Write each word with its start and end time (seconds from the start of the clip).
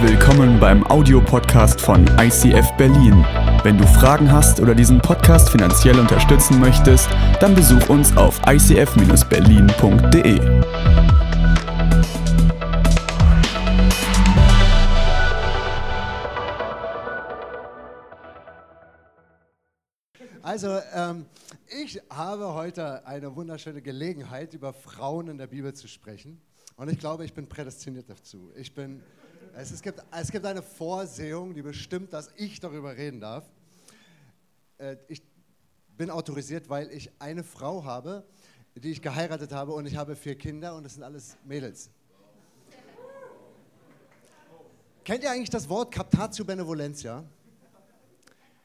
Willkommen 0.00 0.60
beim 0.60 0.86
Audiopodcast 0.86 1.80
von 1.80 2.06
ICF 2.20 2.70
Berlin. 2.76 3.24
Wenn 3.64 3.76
du 3.76 3.84
Fragen 3.84 4.30
hast 4.30 4.60
oder 4.60 4.72
diesen 4.72 5.00
Podcast 5.00 5.50
finanziell 5.50 5.98
unterstützen 5.98 6.60
möchtest, 6.60 7.08
dann 7.40 7.52
besuch 7.56 7.88
uns 7.88 8.16
auf 8.16 8.40
icf-berlin.de. 8.46 10.38
Also, 20.42 20.78
ähm, 20.94 21.26
ich 21.82 22.00
habe 22.08 22.54
heute 22.54 23.04
eine 23.04 23.34
wunderschöne 23.34 23.82
Gelegenheit, 23.82 24.54
über 24.54 24.72
Frauen 24.72 25.26
in 25.26 25.38
der 25.38 25.48
Bibel 25.48 25.74
zu 25.74 25.88
sprechen. 25.88 26.40
Und 26.76 26.88
ich 26.88 27.00
glaube, 27.00 27.24
ich 27.24 27.34
bin 27.34 27.48
prädestiniert 27.48 28.08
dazu. 28.08 28.52
Ich 28.54 28.72
bin, 28.72 29.02
es, 29.56 29.70
es, 29.70 29.82
gibt, 29.82 30.02
es 30.10 30.30
gibt 30.30 30.44
eine 30.44 30.62
Vorsehung, 30.62 31.54
die 31.54 31.62
bestimmt, 31.62 32.12
dass 32.12 32.30
ich 32.36 32.60
darüber 32.60 32.96
reden 32.96 33.20
darf. 33.20 33.44
Äh, 34.78 34.96
ich 35.08 35.22
bin 35.96 36.10
autorisiert, 36.10 36.68
weil 36.68 36.90
ich 36.90 37.10
eine 37.18 37.42
Frau 37.44 37.84
habe, 37.84 38.24
die 38.74 38.90
ich 38.92 39.02
geheiratet 39.02 39.52
habe 39.52 39.72
und 39.72 39.86
ich 39.86 39.96
habe 39.96 40.14
vier 40.14 40.36
Kinder 40.36 40.76
und 40.76 40.84
das 40.84 40.94
sind 40.94 41.02
alles 41.02 41.36
Mädels. 41.44 41.90
Kennt 45.04 45.24
ihr 45.24 45.30
eigentlich 45.30 45.50
das 45.50 45.68
Wort 45.68 45.92
Captatio 45.92 46.44
Benevolentia? 46.44 47.24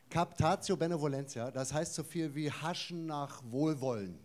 Captatio 0.09 0.77
Benevolentia, 0.77 1.49
das 1.49 1.73
heißt 1.73 1.95
so 1.95 2.03
viel 2.03 2.35
wie 2.35 2.51
Haschen 2.51 3.07
nach 3.07 3.41
Wohlwollen. 3.49 4.19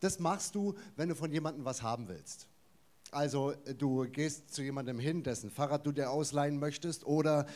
Das 0.00 0.18
machst 0.18 0.54
du, 0.54 0.74
wenn 0.96 1.08
du 1.08 1.14
von 1.14 1.30
jemandem 1.30 1.64
was 1.64 1.82
haben 1.82 2.08
willst. 2.08 2.49
Also 3.10 3.54
du 3.78 4.08
gehst 4.10 4.52
zu 4.54 4.62
jemandem 4.62 4.98
hin, 4.98 5.22
dessen 5.22 5.50
Fahrrad 5.50 5.84
du 5.86 5.92
dir 5.92 6.10
ausleihen 6.10 6.58
möchtest 6.58 7.04
oder 7.04 7.46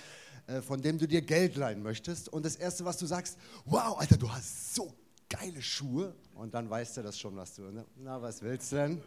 äh, 0.46 0.60
von 0.60 0.82
dem 0.82 0.98
du 0.98 1.06
dir 1.06 1.22
Geld 1.22 1.56
leihen 1.56 1.82
möchtest. 1.82 2.28
Und 2.28 2.44
das 2.44 2.56
Erste, 2.56 2.84
was 2.84 2.98
du 2.98 3.06
sagst, 3.06 3.38
wow, 3.64 3.98
Alter, 3.98 4.16
du 4.16 4.30
hast 4.30 4.74
so 4.74 4.92
geile 5.28 5.62
Schuhe. 5.62 6.14
Und 6.34 6.54
dann 6.54 6.68
weißt 6.68 6.96
du 6.96 7.02
das 7.02 7.18
schon, 7.18 7.36
was 7.36 7.54
du, 7.54 7.62
ne? 7.70 7.84
na, 7.96 8.20
was 8.20 8.42
willst 8.42 8.72
du 8.72 8.76
denn? 8.76 9.02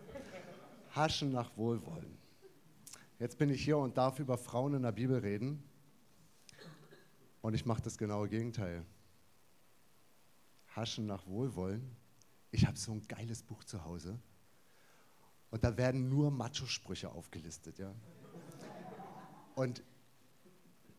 Haschen 0.95 1.31
nach 1.31 1.55
Wohlwollen. 1.57 2.17
Jetzt 3.19 3.37
bin 3.37 3.49
ich 3.49 3.63
hier 3.63 3.77
und 3.77 3.97
darf 3.97 4.19
über 4.19 4.37
Frauen 4.37 4.75
in 4.75 4.83
der 4.83 4.91
Bibel 4.91 5.19
reden. 5.19 5.63
Und 7.41 7.53
ich 7.53 7.65
mache 7.65 7.81
das 7.81 7.97
genaue 7.97 8.29
Gegenteil. 8.29 8.83
Haschen 10.75 11.07
nach 11.07 11.25
Wohlwollen. 11.27 11.95
Ich 12.51 12.65
habe 12.65 12.77
so 12.77 12.91
ein 12.91 13.01
geiles 13.07 13.43
Buch 13.43 13.63
zu 13.63 13.83
Hause. 13.83 14.19
Und 15.51 15.63
da 15.63 15.77
werden 15.77 16.09
nur 16.09 16.29
Macho-Sprüche 16.31 17.09
aufgelistet. 17.09 17.79
Ja? 17.79 17.93
Und 19.55 19.81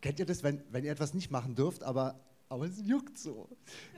kennt 0.01 0.19
ihr 0.19 0.27
das, 0.27 0.43
wenn, 0.43 0.63
wenn 0.71 0.85
ihr 0.85 0.93
etwas 0.93 1.15
nicht 1.15 1.31
machen 1.31 1.55
dürft, 1.55 1.83
aber, 1.83 2.19
aber 2.49 2.67
es 2.67 2.81
juckt 2.85 3.19
so? 3.19 3.49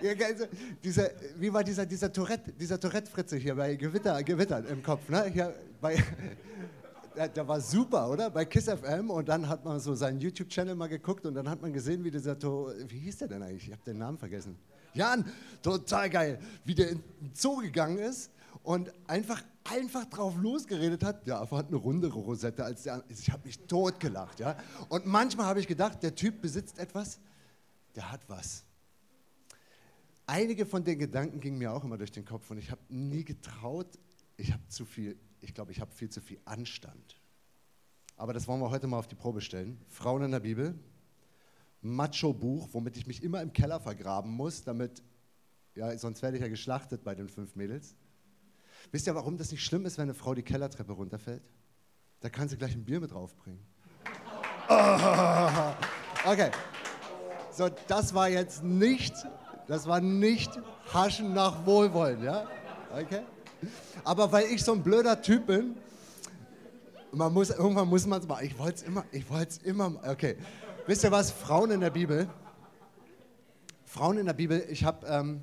Ja, 0.02 0.12
also, 0.26 0.46
dieser, 0.82 1.10
wie 1.36 1.52
war 1.52 1.62
dieser, 1.62 1.86
dieser 1.86 2.12
Tourette, 2.12 2.52
dieser 2.52 2.80
Tourette-Fritze 2.80 3.36
hier 3.36 3.54
bei 3.54 3.76
Gewitter, 3.76 4.22
Gewittern 4.22 4.66
im 4.66 4.82
Kopf? 4.82 5.08
Ne? 5.08 5.24
Hier 5.32 5.54
bei, 5.80 6.02
der, 7.16 7.46
war 7.46 7.60
super, 7.60 8.10
oder? 8.10 8.30
Bei 8.30 8.44
KISS 8.44 8.70
FM 8.70 9.10
und 9.10 9.28
dann 9.28 9.48
hat 9.48 9.64
man 9.64 9.78
so 9.78 9.94
seinen 9.94 10.20
YouTube-Channel 10.20 10.74
mal 10.74 10.88
geguckt 10.88 11.26
und 11.26 11.34
dann 11.34 11.48
hat 11.48 11.62
man 11.62 11.72
gesehen, 11.72 12.02
wie 12.02 12.10
dieser, 12.10 12.38
to 12.38 12.72
wie 12.88 12.98
hieß 12.98 13.18
der 13.18 13.28
denn 13.28 13.42
eigentlich? 13.42 13.66
Ich 13.68 13.72
habe 13.72 13.84
den 13.84 13.98
Namen 13.98 14.18
vergessen. 14.18 14.58
Jan, 14.94 15.24
total 15.62 16.10
geil, 16.10 16.40
wie 16.64 16.74
der 16.74 16.90
in 16.90 17.02
den 17.20 17.30
Zoo 17.34 17.58
gegangen 17.58 17.98
ist 17.98 18.30
und 18.62 18.92
einfach, 19.08 19.42
einfach 19.64 20.04
drauf 20.06 20.36
losgeredet 20.36 21.02
hat. 21.02 21.26
Der 21.26 21.40
Affe 21.40 21.56
hat 21.56 21.68
eine 21.68 21.76
rundere 21.76 22.18
Rosette 22.18 22.64
als 22.64 22.82
der 22.82 22.94
andere. 22.94 23.12
Ich 23.12 23.30
habe 23.30 23.46
mich 23.46 23.58
totgelacht. 23.66 24.40
Ja? 24.40 24.56
Und 24.88 25.06
manchmal 25.06 25.46
habe 25.46 25.60
ich 25.60 25.66
gedacht, 25.66 26.02
der 26.02 26.14
Typ 26.14 26.40
besitzt 26.40 26.78
etwas, 26.78 27.20
der 27.94 28.10
hat 28.10 28.20
was. 28.28 28.64
Einige 30.26 30.64
von 30.64 30.84
den 30.84 30.98
Gedanken 30.98 31.40
gingen 31.40 31.58
mir 31.58 31.72
auch 31.72 31.82
immer 31.82 31.98
durch 31.98 32.12
den 32.12 32.24
Kopf 32.24 32.50
und 32.50 32.58
ich 32.58 32.70
habe 32.70 32.80
nie 32.88 33.24
getraut, 33.24 33.98
ich 34.36 34.52
habe 34.52 34.62
zu 34.68 34.84
viel, 34.84 35.18
ich 35.40 35.54
glaube, 35.54 35.72
ich 35.72 35.80
habe 35.80 35.90
viel 35.90 36.08
zu 36.08 36.20
viel 36.20 36.38
Anstand. 36.44 37.20
Aber 38.16 38.32
das 38.32 38.46
wollen 38.46 38.60
wir 38.60 38.70
heute 38.70 38.86
mal 38.86 38.98
auf 38.98 39.08
die 39.08 39.16
Probe 39.16 39.40
stellen. 39.40 39.80
Frauen 39.88 40.22
in 40.22 40.30
der 40.30 40.40
Bibel, 40.40 40.78
Macho-Buch, 41.82 42.68
womit 42.72 42.96
ich 42.96 43.06
mich 43.06 43.22
immer 43.22 43.42
im 43.42 43.52
Keller 43.52 43.80
vergraben 43.80 44.30
muss, 44.30 44.62
damit, 44.62 45.02
ja, 45.74 45.96
sonst 45.98 46.22
werde 46.22 46.36
ich 46.36 46.42
ja 46.42 46.48
geschlachtet 46.48 47.02
bei 47.02 47.14
den 47.14 47.28
fünf 47.28 47.56
Mädels. 47.56 47.96
Wisst 48.92 49.06
ihr, 49.06 49.14
warum 49.14 49.36
das 49.36 49.50
nicht 49.50 49.64
schlimm 49.64 49.86
ist, 49.86 49.98
wenn 49.98 50.04
eine 50.04 50.14
Frau 50.14 50.34
die 50.34 50.42
Kellertreppe 50.42 50.92
runterfällt? 50.92 51.42
Da 52.20 52.28
kann 52.28 52.48
sie 52.48 52.56
gleich 52.56 52.74
ein 52.74 52.84
Bier 52.84 53.00
mit 53.00 53.12
draufbringen. 53.12 53.60
Oh, 54.68 56.30
okay. 56.30 56.50
So, 57.50 57.68
das 57.88 58.14
war 58.14 58.28
jetzt 58.28 58.62
nicht, 58.62 59.14
das 59.66 59.86
war 59.86 60.00
nicht 60.00 60.50
Haschen 60.92 61.34
nach 61.34 61.66
Wohlwollen, 61.66 62.22
ja? 62.22 62.46
Okay? 62.92 63.22
Aber 64.04 64.30
weil 64.32 64.46
ich 64.46 64.62
so 64.62 64.72
ein 64.72 64.82
blöder 64.82 65.20
Typ 65.20 65.46
bin, 65.46 65.76
man 67.12 67.32
muss, 67.32 67.50
irgendwann 67.50 67.88
muss 67.88 68.06
man 68.06 68.20
es 68.20 68.28
machen. 68.28 68.46
Ich 68.46 68.58
wollte 68.58 68.76
es 68.76 68.82
immer, 68.82 69.04
ich 69.10 69.28
wollte 69.28 69.48
es 69.50 69.58
immer, 69.58 69.92
okay. 70.08 70.36
Wisst 70.86 71.04
ihr 71.04 71.10
was? 71.10 71.30
Frauen 71.30 71.70
in 71.70 71.80
der 71.80 71.90
Bibel. 71.90 72.28
Frauen 73.84 74.18
in 74.18 74.26
der 74.26 74.34
Bibel, 74.34 74.64
ich 74.68 74.84
habe 74.84 75.06
ähm, 75.06 75.42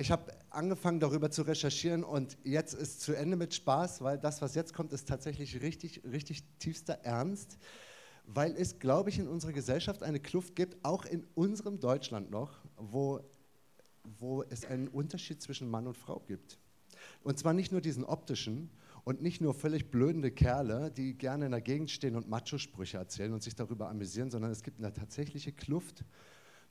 hab 0.00 0.39
angefangen 0.50 1.00
darüber 1.00 1.30
zu 1.30 1.42
recherchieren 1.42 2.04
und 2.04 2.36
jetzt 2.44 2.74
ist 2.74 3.00
zu 3.00 3.14
Ende 3.14 3.36
mit 3.36 3.54
Spaß, 3.54 4.02
weil 4.02 4.18
das, 4.18 4.42
was 4.42 4.54
jetzt 4.54 4.74
kommt, 4.74 4.92
ist 4.92 5.08
tatsächlich 5.08 5.60
richtig, 5.62 6.02
richtig 6.04 6.44
tiefster 6.58 6.94
Ernst, 7.02 7.58
weil 8.24 8.54
es, 8.56 8.78
glaube 8.78 9.10
ich, 9.10 9.18
in 9.18 9.28
unserer 9.28 9.52
Gesellschaft 9.52 10.02
eine 10.02 10.20
Kluft 10.20 10.56
gibt, 10.56 10.84
auch 10.84 11.04
in 11.04 11.26
unserem 11.34 11.80
Deutschland 11.80 12.30
noch, 12.30 12.60
wo, 12.76 13.20
wo 14.18 14.42
es 14.44 14.64
einen 14.64 14.88
Unterschied 14.88 15.42
zwischen 15.42 15.68
Mann 15.68 15.86
und 15.86 15.96
Frau 15.96 16.20
gibt. 16.20 16.58
Und 17.22 17.38
zwar 17.38 17.52
nicht 17.52 17.72
nur 17.72 17.80
diesen 17.80 18.04
optischen 18.04 18.70
und 19.04 19.22
nicht 19.22 19.40
nur 19.40 19.54
völlig 19.54 19.90
blödende 19.90 20.30
Kerle, 20.30 20.90
die 20.90 21.16
gerne 21.16 21.46
in 21.46 21.52
der 21.52 21.60
Gegend 21.60 21.90
stehen 21.90 22.16
und 22.16 22.28
Macho-Sprüche 22.28 22.98
erzählen 22.98 23.32
und 23.32 23.42
sich 23.42 23.54
darüber 23.54 23.88
amüsieren, 23.88 24.30
sondern 24.30 24.50
es 24.50 24.62
gibt 24.62 24.78
eine 24.78 24.92
tatsächliche 24.92 25.52
Kluft. 25.52 26.04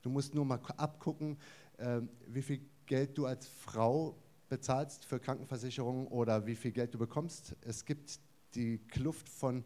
Du 0.01 0.09
musst 0.09 0.35
nur 0.35 0.45
mal 0.45 0.59
abgucken, 0.77 1.37
äh, 1.77 2.01
wie 2.27 2.41
viel 2.41 2.61
Geld 2.89 3.15
du 3.19 3.27
als 3.27 3.47
Frau 3.47 4.17
bezahlst 4.49 5.05
für 5.05 5.19
Krankenversicherungen 5.19 6.07
oder 6.07 6.47
wie 6.47 6.55
viel 6.55 6.71
Geld 6.71 6.91
du 6.95 6.97
bekommst. 6.97 7.55
Es 7.61 7.85
gibt 7.85 8.19
die 8.55 8.79
Kluft 8.79 9.29
von 9.29 9.63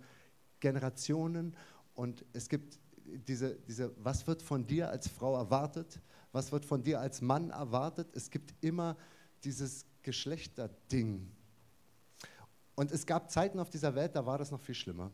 Generationen 0.60 1.56
und 1.96 2.26
es 2.34 2.50
gibt 2.50 2.80
diese, 3.06 3.56
diese, 3.62 3.94
was 4.04 4.28
wird 4.28 4.42
von 4.42 4.68
dir 4.68 4.90
als 4.90 5.08
Frau 5.08 5.38
erwartet, 5.38 6.02
was 6.34 6.52
wird 6.52 6.66
von 6.66 6.84
dir 6.84 7.00
als 7.00 7.22
Mann 7.22 7.50
erwartet. 7.50 8.10
Es 8.14 8.30
gibt 8.30 8.54
immer 8.60 8.98
dieses 9.46 9.86
Geschlechterding. 10.02 11.32
Und 12.76 12.92
es 12.92 13.06
gab 13.06 13.32
Zeiten 13.32 13.58
auf 13.58 13.70
dieser 13.70 13.96
Welt, 13.96 14.18
da 14.18 14.26
war 14.26 14.38
das 14.38 14.52
noch 14.52 14.60
viel 14.60 14.76
schlimmer. 14.76 15.12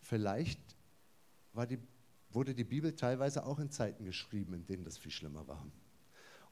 Vielleicht 0.00 0.60
die, 1.68 1.78
wurde 2.30 2.54
die 2.54 2.64
Bibel 2.64 2.96
teilweise 2.96 3.44
auch 3.44 3.58
in 3.58 3.70
Zeiten 3.70 4.06
geschrieben, 4.06 4.54
in 4.54 4.64
denen 4.64 4.84
das 4.84 4.96
viel 4.96 5.12
schlimmer 5.12 5.46
war. 5.46 5.66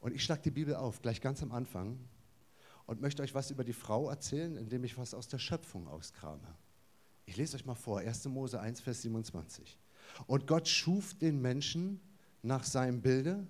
Und 0.03 0.13
ich 0.13 0.21
schlage 0.21 0.41
die 0.41 0.51
Bibel 0.51 0.75
auf, 0.75 1.01
gleich 1.01 1.21
ganz 1.21 1.41
am 1.43 1.53
Anfang, 1.53 1.97
und 2.85 2.99
möchte 2.99 3.23
euch 3.23 3.33
was 3.33 3.51
über 3.51 3.63
die 3.63 3.71
Frau 3.71 4.09
erzählen, 4.09 4.57
indem 4.57 4.83
ich 4.83 4.97
was 4.97 5.13
aus 5.13 5.29
der 5.29 5.37
Schöpfung 5.39 5.87
auskrame. 5.87 6.57
Ich 7.25 7.37
lese 7.37 7.55
euch 7.55 7.65
mal 7.65 7.73
vor, 7.73 7.99
1. 7.99 8.25
Mose 8.25 8.59
1, 8.59 8.81
Vers 8.81 9.03
27. 9.03 9.79
Und 10.27 10.45
Gott 10.45 10.67
schuf 10.67 11.13
den 11.13 11.41
Menschen 11.41 12.01
nach 12.41 12.65
seinem 12.65 13.01
Bilde, 13.01 13.47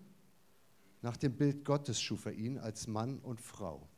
nach 1.01 1.17
dem 1.17 1.35
Bild 1.35 1.65
Gottes 1.65 1.99
schuf 1.99 2.27
er 2.27 2.33
ihn 2.33 2.59
als 2.59 2.85
Mann 2.85 3.17
und 3.17 3.41
Frau. 3.41 3.89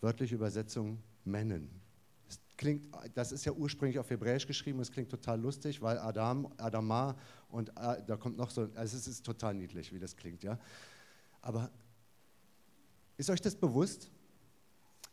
Wörtliche 0.00 0.36
Übersetzung 0.36 1.02
Männen. 1.26 1.68
Das, 2.26 2.40
klingt, 2.56 2.96
das 3.14 3.30
ist 3.30 3.44
ja 3.44 3.52
ursprünglich 3.52 3.98
auf 3.98 4.08
Hebräisch 4.08 4.46
geschrieben 4.46 4.78
und 4.78 4.84
es 4.84 4.90
klingt 4.90 5.10
total 5.10 5.38
lustig, 5.38 5.82
weil 5.82 5.98
Adam, 5.98 6.50
Adama 6.56 7.14
und 7.50 7.68
äh, 7.76 8.02
da 8.06 8.16
kommt 8.16 8.38
noch 8.38 8.48
so, 8.48 8.70
also 8.74 8.96
es 8.96 9.06
ist 9.06 9.26
total 9.26 9.52
niedlich, 9.52 9.92
wie 9.92 9.98
das 9.98 10.16
klingt, 10.16 10.42
ja. 10.42 10.58
Aber 11.40 11.70
ist 13.16 13.30
euch 13.30 13.40
das 13.40 13.54
bewusst? 13.54 14.10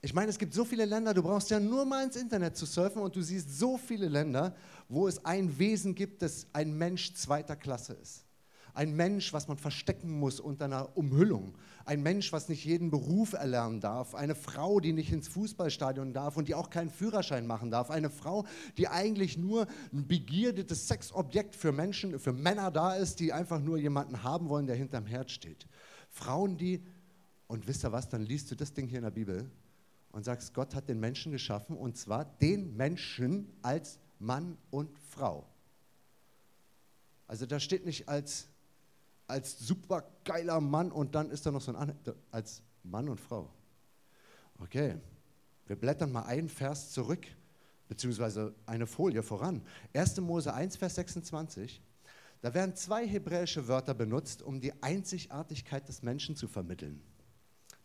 Ich 0.02 0.14
meine, 0.14 0.30
es 0.30 0.38
gibt 0.38 0.54
so 0.54 0.66
viele 0.66 0.84
Länder, 0.84 1.14
du 1.14 1.24
brauchst 1.24 1.50
ja 1.50 1.62
nur 1.62 1.86
mal 1.86 2.04
ins 2.04 2.18
Internet 2.18 2.58
zu 2.58 2.66
surfen 2.66 3.02
und 3.02 3.16
du 3.16 3.22
siehst 3.22 3.58
so 3.58 3.78
viele 3.78 4.10
Länder, 4.10 4.54
wo 4.90 5.08
es 5.08 5.24
ein 5.24 5.58
Wesen 5.58 5.96
gibt, 5.96 6.22
das 6.22 6.46
ein 6.52 6.78
Mensch 6.78 7.14
zweiter 7.14 7.56
Klasse 7.56 7.94
ist. 7.94 8.26
Ein 8.74 8.96
Mensch, 8.96 9.32
was 9.34 9.48
man 9.48 9.58
verstecken 9.58 10.20
muss 10.20 10.40
unter 10.40 10.66
einer 10.66 10.98
Umhüllung. 10.98 11.56
Ein 11.86 12.02
Mensch, 12.02 12.34
was 12.34 12.50
nicht 12.50 12.66
jeden 12.66 12.90
Beruf 12.90 13.34
erlernen 13.34 13.80
darf. 13.80 14.16
Eine 14.16 14.34
Frau, 14.34 14.80
die 14.80 14.94
nicht 14.94 15.12
ins 15.12 15.28
Fußballstadion 15.28 16.12
darf 16.12 16.38
und 16.38 16.48
die 16.48 16.56
auch 16.56 16.72
keinen 16.72 16.90
Führerschein 16.90 17.46
machen 17.46 17.70
darf. 17.70 17.92
Eine 17.92 18.10
Frau, 18.10 18.46
die 18.78 18.88
eigentlich 18.88 19.38
nur 19.38 19.68
ein 19.94 20.08
begierdetes 20.08 20.88
Sexobjekt 20.88 21.56
für 21.56 21.72
Menschen, 21.72 22.18
für 22.20 22.34
Männer 22.34 22.72
da 22.72 22.96
ist, 22.96 23.20
die 23.20 23.32
einfach 23.32 23.60
nur 23.60 23.78
jemanden 23.78 24.24
haben 24.24 24.50
wollen, 24.50 24.66
der 24.66 24.76
hinterm 24.76 25.06
Herd 25.06 25.30
steht. 25.30 25.68
Frauen, 26.14 26.58
die, 26.58 26.86
und 27.48 27.68
wisst 27.68 27.84
ihr 27.84 27.92
was, 27.92 28.08
dann 28.08 28.22
liest 28.22 28.52
du 28.52 28.56
das 28.56 28.72
Ding 28.72 28.88
hier 28.88 29.00
in 29.00 29.04
der 29.04 29.12
Bibel 29.12 29.50
und 30.12 30.24
sagst, 30.24 30.54
Gott 30.54 30.76
hat 30.76 30.88
den 30.88 31.00
Menschen 31.00 31.32
geschaffen 31.32 31.76
und 31.76 31.98
zwar 31.98 32.24
den 32.24 32.78
Menschen 32.78 33.52
als 33.64 34.00
Mann 34.20 34.58
und 34.70 34.98
Frau. 35.10 35.46
Also 37.28 37.48
da 37.48 37.60
steht 37.60 37.86
nicht 37.86 38.08
als, 38.08 38.48
als 39.26 39.58
super 39.58 40.06
geiler 40.24 40.62
Mann 40.62 40.92
und 40.92 41.16
dann 41.16 41.32
ist 41.32 41.48
da 41.48 41.52
noch 41.52 41.62
so 41.62 41.76
ein 41.76 41.94
als 42.30 42.62
Mann 42.84 43.10
und 43.10 43.20
Frau. 43.20 43.50
Okay, 44.60 44.98
wir 45.66 45.76
blättern 45.76 46.12
mal 46.12 46.24
einen 46.24 46.48
Vers 46.48 46.92
zurück, 46.92 47.26
beziehungsweise 47.88 48.54
eine 48.68 48.86
Folie 48.86 49.24
voran. 49.24 49.64
1. 49.96 50.18
Mose 50.22 50.54
1, 50.54 50.76
Vers 50.76 50.94
26. 50.96 51.82
Da 52.44 52.54
werden 52.54 52.76
zwei 52.76 53.08
hebräische 53.08 53.70
Wörter 53.70 53.94
benutzt, 53.94 54.42
um 54.42 54.60
die 54.60 54.74
Einzigartigkeit 54.84 55.88
des 55.88 56.04
Menschen 56.04 56.36
zu 56.36 56.50
vermitteln. 56.50 57.02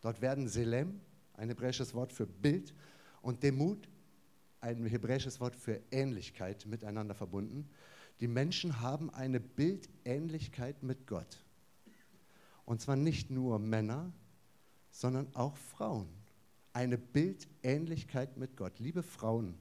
Dort 0.00 0.20
werden 0.20 0.49
Selem, 0.49 1.00
ein 1.34 1.49
hebräisches 1.49 1.94
Wort 1.94 2.12
für 2.12 2.26
Bild, 2.26 2.75
und 3.22 3.44
Demut, 3.44 3.88
ein 4.60 4.84
hebräisches 4.84 5.38
Wort 5.38 5.55
für 5.55 5.81
Ähnlichkeit, 5.93 6.66
miteinander 6.66 7.14
verbunden. 7.14 7.70
Die 8.19 8.26
Menschen 8.26 8.81
haben 8.81 9.14
eine 9.14 9.38
Bildähnlichkeit 9.38 10.82
mit 10.82 11.06
Gott. 11.06 11.44
Und 12.64 12.81
zwar 12.81 12.96
nicht 12.96 13.31
nur 13.31 13.61
Männer, 13.61 14.12
sondern 14.90 15.32
auch 15.37 15.56
Frauen. 15.56 16.08
Eine 16.72 16.99
Bildähnlichkeit 16.99 18.37
mit 18.37 18.56
Gott. 18.56 18.81
Liebe 18.81 19.04
Frauen, 19.04 19.54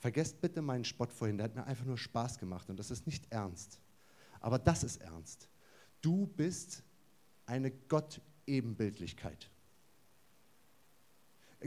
vergesst 0.00 0.40
bitte 0.40 0.62
meinen 0.62 0.84
Spott 0.84 1.12
vorhin, 1.12 1.36
der 1.36 1.44
hat 1.44 1.54
mir 1.54 1.64
einfach 1.64 1.86
nur 1.86 1.96
Spaß 1.96 2.40
gemacht 2.40 2.68
und 2.70 2.76
das 2.80 2.90
ist 2.90 3.06
nicht 3.06 3.30
ernst. 3.30 3.81
Aber 4.42 4.58
das 4.58 4.84
ist 4.84 5.00
ernst. 5.00 5.48
Du 6.02 6.26
bist 6.26 6.82
eine 7.46 7.70
Gott-Ebenbildlichkeit. 7.70 9.48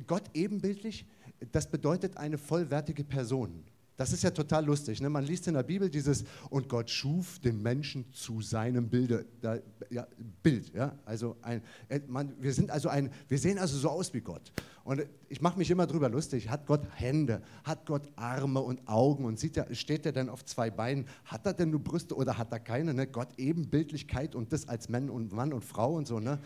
Gott 0.07 0.29
ebenbildlich, 0.33 1.05
das 1.51 1.71
bedeutet 1.71 2.17
eine 2.17 2.37
vollwertige 2.37 3.05
Person. 3.05 3.65
Das 3.97 4.11
ist 4.11 4.23
ja 4.23 4.31
total 4.31 4.65
lustig. 4.65 5.01
Ne? 5.01 5.09
Man 5.09 5.23
liest 5.23 5.47
in 5.47 5.53
der 5.53 5.63
Bibel 5.63 5.89
dieses, 5.89 6.25
und 6.49 6.67
Gott 6.67 6.89
schuf 6.89 7.39
den 7.39 7.61
Menschen 7.61 8.11
zu 8.11 8.41
seinem 8.41 8.89
Bilde. 8.89 9.25
Da, 9.39 9.59
ja, 9.89 10.05
Bild, 10.43 10.73
ja. 10.73 10.97
Also 11.05 11.37
ein, 11.41 11.61
äh, 11.87 12.01
man, 12.07 12.33
wir 12.39 12.53
sind 12.53 12.71
also 12.71 12.89
ein, 12.89 13.09
wir 13.29 13.37
sehen 13.37 13.57
also 13.57 13.77
so 13.77 13.89
aus 13.89 14.13
wie 14.13 14.19
Gott. 14.19 14.51
Und 14.83 15.05
ich 15.29 15.41
mache 15.41 15.57
mich 15.57 15.71
immer 15.71 15.87
drüber 15.87 16.09
lustig. 16.09 16.49
Hat 16.49 16.67
Gott 16.67 16.85
Hände? 16.93 17.41
Hat 17.63 17.85
Gott 17.85 18.11
Arme 18.17 18.59
und 18.59 18.85
Augen? 18.87 19.23
Und 19.23 19.39
sieht 19.39 19.55
er, 19.55 19.73
steht 19.73 20.05
er 20.05 20.11
denn 20.11 20.29
auf 20.29 20.43
zwei 20.43 20.69
Beinen? 20.69 21.07
Hat 21.23 21.45
er 21.45 21.53
denn 21.53 21.69
nur 21.71 21.83
Brüste 21.83 22.15
oder 22.15 22.37
hat 22.37 22.51
er 22.51 22.59
keine? 22.59 22.93
Ne? 22.93 23.07
Gott 23.07 23.29
Ebenbildlichkeit 23.37 24.35
und 24.35 24.51
das 24.51 24.67
als 24.67 24.89
Mann 24.89 25.09
und 25.09 25.31
Mann 25.31 25.53
und 25.53 25.63
Frau 25.63 25.95
und 25.95 26.05
so. 26.05 26.19
Ne? 26.19 26.39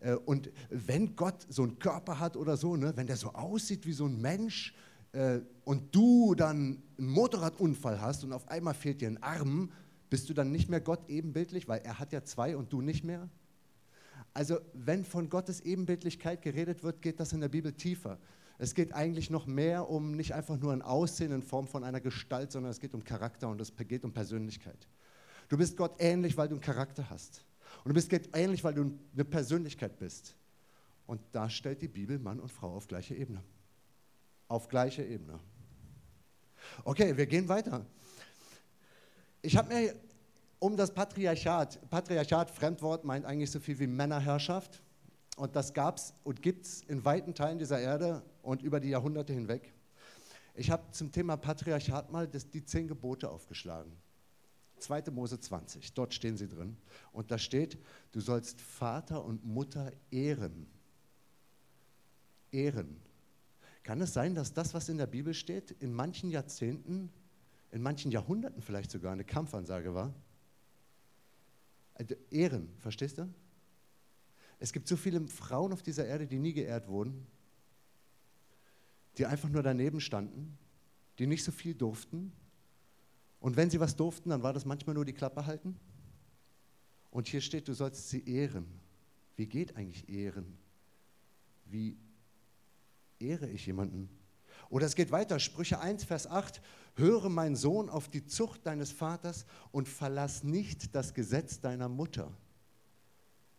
Äh, 0.00 0.14
und 0.14 0.50
wenn 0.70 1.14
Gott 1.14 1.46
so 1.50 1.62
einen 1.62 1.78
Körper 1.78 2.18
hat 2.18 2.36
oder 2.36 2.56
so, 2.56 2.74
ne? 2.74 2.92
wenn 2.96 3.06
der 3.06 3.16
so 3.16 3.34
aussieht 3.34 3.86
wie 3.86 3.92
so 3.92 4.06
ein 4.06 4.18
Mensch, 4.20 4.74
äh, 5.12 5.40
und 5.64 5.94
du 5.94 6.34
dann 6.34 6.82
einen 6.98 7.08
Motorradunfall 7.08 8.00
hast 8.00 8.24
und 8.24 8.32
auf 8.32 8.48
einmal 8.48 8.74
fehlt 8.74 9.00
dir 9.00 9.08
ein 9.08 9.22
Arm, 9.22 9.70
bist 10.10 10.28
du 10.28 10.34
dann 10.34 10.52
nicht 10.52 10.68
mehr 10.68 10.80
Gott 10.80 11.08
ebenbildlich, 11.08 11.68
weil 11.68 11.80
er 11.80 11.98
hat 11.98 12.12
ja 12.12 12.24
zwei 12.24 12.56
und 12.56 12.72
du 12.72 12.80
nicht 12.80 13.04
mehr? 13.04 13.28
Also 14.34 14.58
wenn 14.74 15.04
von 15.04 15.28
Gottes 15.28 15.60
Ebenbildlichkeit 15.60 16.42
geredet 16.42 16.82
wird, 16.82 17.02
geht 17.02 17.20
das 17.20 17.32
in 17.32 17.40
der 17.40 17.48
Bibel 17.48 17.72
tiefer. 17.72 18.18
Es 18.58 18.74
geht 18.74 18.94
eigentlich 18.94 19.30
noch 19.30 19.46
mehr 19.46 19.88
um 19.88 20.12
nicht 20.12 20.34
einfach 20.34 20.58
nur 20.58 20.72
ein 20.72 20.82
Aussehen 20.82 21.32
in 21.32 21.42
Form 21.42 21.66
von 21.66 21.84
einer 21.84 22.00
Gestalt, 22.00 22.52
sondern 22.52 22.70
es 22.70 22.80
geht 22.80 22.94
um 22.94 23.02
Charakter 23.02 23.48
und 23.48 23.60
es 23.60 23.74
geht 23.76 24.04
um 24.04 24.12
Persönlichkeit. 24.12 24.88
Du 25.48 25.56
bist 25.56 25.76
Gott 25.76 25.96
ähnlich, 25.98 26.36
weil 26.36 26.48
du 26.48 26.54
einen 26.54 26.62
Charakter 26.62 27.08
hast. 27.10 27.44
Und 27.84 27.90
du 27.90 27.94
bist 27.94 28.10
Gott 28.10 28.28
ähnlich, 28.34 28.64
weil 28.64 28.74
du 28.74 28.98
eine 29.14 29.24
Persönlichkeit 29.24 29.98
bist. 29.98 30.36
Und 31.06 31.20
da 31.32 31.48
stellt 31.48 31.82
die 31.82 31.88
Bibel 31.88 32.18
Mann 32.18 32.40
und 32.40 32.50
Frau 32.50 32.74
auf 32.74 32.88
gleiche 32.88 33.14
Ebene 33.14 33.42
auf 34.48 34.68
gleicher 34.68 35.04
Ebene. 35.04 35.38
Okay, 36.84 37.16
wir 37.16 37.26
gehen 37.26 37.48
weiter. 37.48 37.84
Ich 39.42 39.56
habe 39.56 39.72
mir 39.72 39.94
um 40.58 40.76
das 40.76 40.92
Patriarchat, 40.92 41.88
Patriarchat, 41.90 42.50
Fremdwort, 42.50 43.04
meint 43.04 43.24
eigentlich 43.24 43.50
so 43.50 43.60
viel 43.60 43.78
wie 43.78 43.86
Männerherrschaft. 43.86 44.82
Und 45.36 45.54
das 45.54 45.74
gab 45.74 45.98
es 45.98 46.14
und 46.24 46.42
gibt 46.42 46.64
es 46.64 46.82
in 46.82 47.04
weiten 47.04 47.34
Teilen 47.34 47.58
dieser 47.58 47.78
Erde 47.78 48.22
und 48.42 48.62
über 48.62 48.80
die 48.80 48.88
Jahrhunderte 48.88 49.34
hinweg. 49.34 49.72
Ich 50.54 50.70
habe 50.70 50.90
zum 50.92 51.12
Thema 51.12 51.36
Patriarchat 51.36 52.10
mal 52.10 52.26
das, 52.26 52.48
die 52.48 52.64
zehn 52.64 52.88
Gebote 52.88 53.28
aufgeschlagen. 53.28 53.92
2. 54.78 55.04
Mose 55.10 55.38
20, 55.38 55.92
dort 55.94 56.14
stehen 56.14 56.36
sie 56.36 56.48
drin. 56.48 56.76
Und 57.12 57.30
da 57.30 57.38
steht, 57.38 57.78
du 58.12 58.20
sollst 58.20 58.60
Vater 58.60 59.24
und 59.24 59.44
Mutter 59.44 59.92
ehren. 60.10 60.66
Ehren. 62.52 63.00
Kann 63.86 64.00
es 64.00 64.12
sein, 64.12 64.34
dass 64.34 64.52
das, 64.52 64.74
was 64.74 64.88
in 64.88 64.98
der 64.98 65.06
Bibel 65.06 65.32
steht, 65.32 65.70
in 65.70 65.94
manchen 65.94 66.28
Jahrzehnten, 66.28 67.08
in 67.70 67.80
manchen 67.82 68.10
Jahrhunderten 68.10 68.60
vielleicht 68.60 68.90
sogar 68.90 69.12
eine 69.12 69.24
Kampfansage 69.24 69.94
war? 69.94 70.12
Also 71.94 72.16
Ehren, 72.32 72.68
verstehst 72.80 73.18
du? 73.18 73.32
Es 74.58 74.72
gibt 74.72 74.88
so 74.88 74.96
viele 74.96 75.28
Frauen 75.28 75.72
auf 75.72 75.84
dieser 75.84 76.04
Erde, 76.04 76.26
die 76.26 76.40
nie 76.40 76.52
geehrt 76.52 76.88
wurden, 76.88 77.28
die 79.18 79.26
einfach 79.26 79.50
nur 79.50 79.62
daneben 79.62 80.00
standen, 80.00 80.58
die 81.20 81.28
nicht 81.28 81.44
so 81.44 81.52
viel 81.52 81.72
durften. 81.72 82.32
Und 83.38 83.56
wenn 83.56 83.70
sie 83.70 83.78
was 83.78 83.94
durften, 83.94 84.30
dann 84.30 84.42
war 84.42 84.52
das 84.52 84.64
manchmal 84.64 84.94
nur 84.94 85.04
die 85.04 85.12
Klappe 85.12 85.46
halten. 85.46 85.78
Und 87.12 87.28
hier 87.28 87.40
steht, 87.40 87.68
du 87.68 87.72
sollst 87.72 88.10
sie 88.10 88.28
ehren. 88.28 88.66
Wie 89.36 89.46
geht 89.46 89.76
eigentlich 89.76 90.08
Ehren? 90.08 90.58
Wie 91.66 91.96
ehre 93.18 93.48
ich 93.48 93.66
jemanden? 93.66 94.08
Oder 94.68 94.86
es 94.86 94.94
geht 94.94 95.12
weiter, 95.12 95.38
Sprüche 95.38 95.78
1, 95.78 96.04
Vers 96.04 96.26
8, 96.26 96.60
höre 96.96 97.28
mein 97.28 97.56
Sohn 97.56 97.88
auf 97.88 98.08
die 98.08 98.26
Zucht 98.26 98.66
deines 98.66 98.90
Vaters 98.90 99.46
und 99.70 99.88
verlass 99.88 100.42
nicht 100.42 100.94
das 100.94 101.14
Gesetz 101.14 101.60
deiner 101.60 101.88
Mutter. 101.88 102.32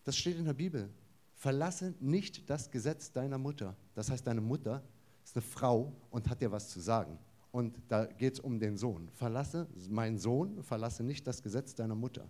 Das 0.03 0.17
steht 0.17 0.37
in 0.37 0.45
der 0.45 0.53
Bibel. 0.53 0.89
Verlasse 1.35 1.93
nicht 1.99 2.49
das 2.49 2.71
Gesetz 2.71 3.11
deiner 3.11 3.37
Mutter. 3.37 3.75
Das 3.93 4.09
heißt, 4.09 4.25
deine 4.25 4.41
Mutter 4.41 4.83
ist 5.23 5.35
eine 5.35 5.43
Frau 5.43 5.93
und 6.09 6.29
hat 6.29 6.41
dir 6.41 6.51
was 6.51 6.69
zu 6.69 6.79
sagen. 6.79 7.19
Und 7.51 7.79
da 7.87 8.05
geht 8.05 8.33
es 8.33 8.39
um 8.39 8.59
den 8.59 8.77
Sohn. 8.77 9.09
Verlasse, 9.13 9.67
mein 9.89 10.17
Sohn, 10.17 10.63
verlasse 10.63 11.03
nicht 11.03 11.27
das 11.27 11.41
Gesetz 11.41 11.75
deiner 11.75 11.95
Mutter. 11.95 12.27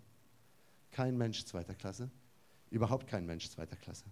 Kein 0.91 1.18
Mensch 1.18 1.45
zweiter 1.45 1.75
Klasse. 1.75 2.09
Überhaupt 2.69 3.07
kein 3.07 3.25
Mensch 3.25 3.50
zweiter 3.50 3.75
Klasse. 3.75 4.06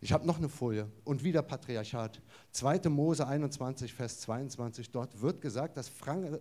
Ich 0.00 0.12
habe 0.12 0.26
noch 0.26 0.38
eine 0.38 0.48
Folie 0.48 0.90
und 1.04 1.24
wieder 1.24 1.42
Patriarchat. 1.42 2.20
2. 2.52 2.88
Mose 2.88 3.26
21, 3.26 3.92
Vers 3.94 4.20
22. 4.20 4.90
Dort 4.90 5.20
wird 5.20 5.40
gesagt, 5.40 5.76
dass 5.76 5.90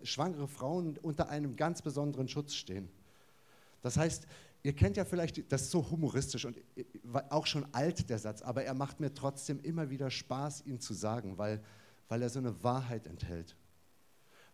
schwangere 0.03 0.47
Frauen 0.47 0.97
unter 0.97 1.29
einem 1.29 1.55
ganz 1.55 1.81
besonderen 1.81 2.27
Schutz 2.27 2.53
stehen. 2.53 2.89
Das 3.81 3.97
heißt, 3.97 4.27
ihr 4.63 4.73
kennt 4.73 4.97
ja 4.97 5.05
vielleicht, 5.05 5.51
das 5.51 5.63
ist 5.63 5.71
so 5.71 5.89
humoristisch 5.89 6.45
und 6.45 6.57
auch 7.29 7.45
schon 7.45 7.65
alt 7.73 8.09
der 8.09 8.19
Satz, 8.19 8.41
aber 8.41 8.63
er 8.63 8.73
macht 8.73 8.99
mir 8.99 9.13
trotzdem 9.13 9.59
immer 9.61 9.89
wieder 9.89 10.09
Spaß, 10.09 10.65
ihn 10.65 10.79
zu 10.79 10.93
sagen, 10.93 11.37
weil, 11.37 11.61
weil 12.07 12.21
er 12.21 12.29
so 12.29 12.39
eine 12.39 12.63
Wahrheit 12.63 13.07
enthält. 13.07 13.55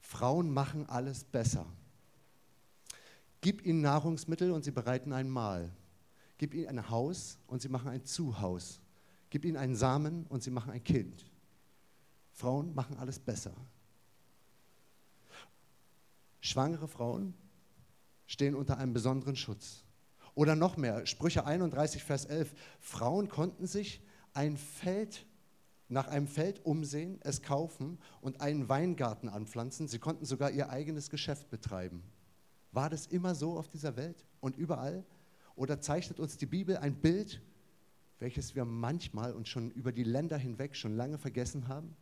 Frauen 0.01 0.51
machen 0.51 0.87
alles 0.89 1.23
besser. 1.23 1.65
Gib 3.41 3.65
ihnen 3.65 3.81
Nahrungsmittel 3.81 4.51
und 4.51 4.63
sie 4.63 4.71
bereiten 4.71 5.13
ein 5.13 5.29
Mahl. 5.29 5.71
Gib 6.39 6.53
ihnen 6.53 6.69
ein 6.69 6.89
Haus 6.89 7.37
und 7.47 7.61
sie 7.61 7.69
machen 7.69 7.89
ein 7.89 8.05
Zuhaus. 8.05 8.79
Gib 9.29 9.45
ihnen 9.45 9.57
einen 9.57 9.75
Samen 9.75 10.25
und 10.29 10.41
sie 10.41 10.49
machen 10.49 10.71
ein 10.71 10.83
Kind. 10.83 11.29
Frauen 12.31 12.73
machen 12.73 12.97
alles 12.97 13.19
besser. 13.19 13.53
Schwangere 16.39 16.87
Frauen 16.87 17.33
stehen 18.25 18.55
unter 18.55 18.77
einem 18.77 18.93
besonderen 18.93 19.35
Schutz. 19.35 19.83
Oder 20.33 20.55
noch 20.55 20.77
mehr, 20.77 21.05
Sprüche 21.05 21.45
31, 21.45 22.03
Vers 22.05 22.23
11. 22.23 22.53
Frauen 22.79 23.27
konnten 23.27 23.67
sich 23.67 24.01
ein 24.33 24.55
Feld, 24.55 25.25
nach 25.89 26.07
einem 26.07 26.27
Feld 26.27 26.65
umsehen, 26.65 27.19
es 27.21 27.41
kaufen 27.41 27.99
und 28.21 28.39
einen 28.39 28.69
Weingarten 28.69 29.27
anpflanzen. 29.27 29.89
Sie 29.89 29.99
konnten 29.99 30.23
sogar 30.23 30.51
ihr 30.51 30.69
eigenes 30.69 31.09
Geschäft 31.09 31.49
betreiben. 31.49 32.01
War 32.71 32.89
das 32.89 33.07
immer 33.07 33.35
so 33.35 33.57
auf 33.57 33.67
dieser 33.67 33.97
Welt 33.97 34.23
und 34.39 34.55
überall? 34.55 35.03
Oder 35.59 35.81
zeichnet 35.81 36.21
uns 36.21 36.37
die 36.37 36.45
Bibel 36.45 36.77
ein 36.77 36.95
Bild, 36.95 37.41
welches 38.19 38.55
wir 38.55 38.63
manchmal 38.63 39.33
und 39.33 39.45
schon 39.45 39.71
über 39.71 39.91
die 39.91 40.05
Länder 40.05 40.37
hinweg 40.37 40.73
schon 40.73 40.95
lange 40.95 41.17
vergessen 41.17 41.67
haben? 41.67 41.97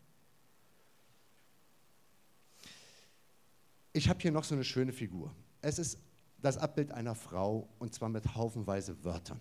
Ich 3.93 4.09
habe 4.09 4.19
hier 4.19 4.31
noch 4.31 4.43
so 4.43 4.53
eine 4.53 4.63
schöne 4.63 4.93
Figur. 4.93 5.33
Es 5.59 5.79
ist 5.79 5.97
das 6.39 6.59
Abbild 6.59 6.91
einer 6.91 7.15
Frau 7.15 7.67
und 7.79 7.95
zwar 7.95 8.09
mit 8.09 8.35
haufenweise 8.35 9.03
Wörtern. 9.03 9.39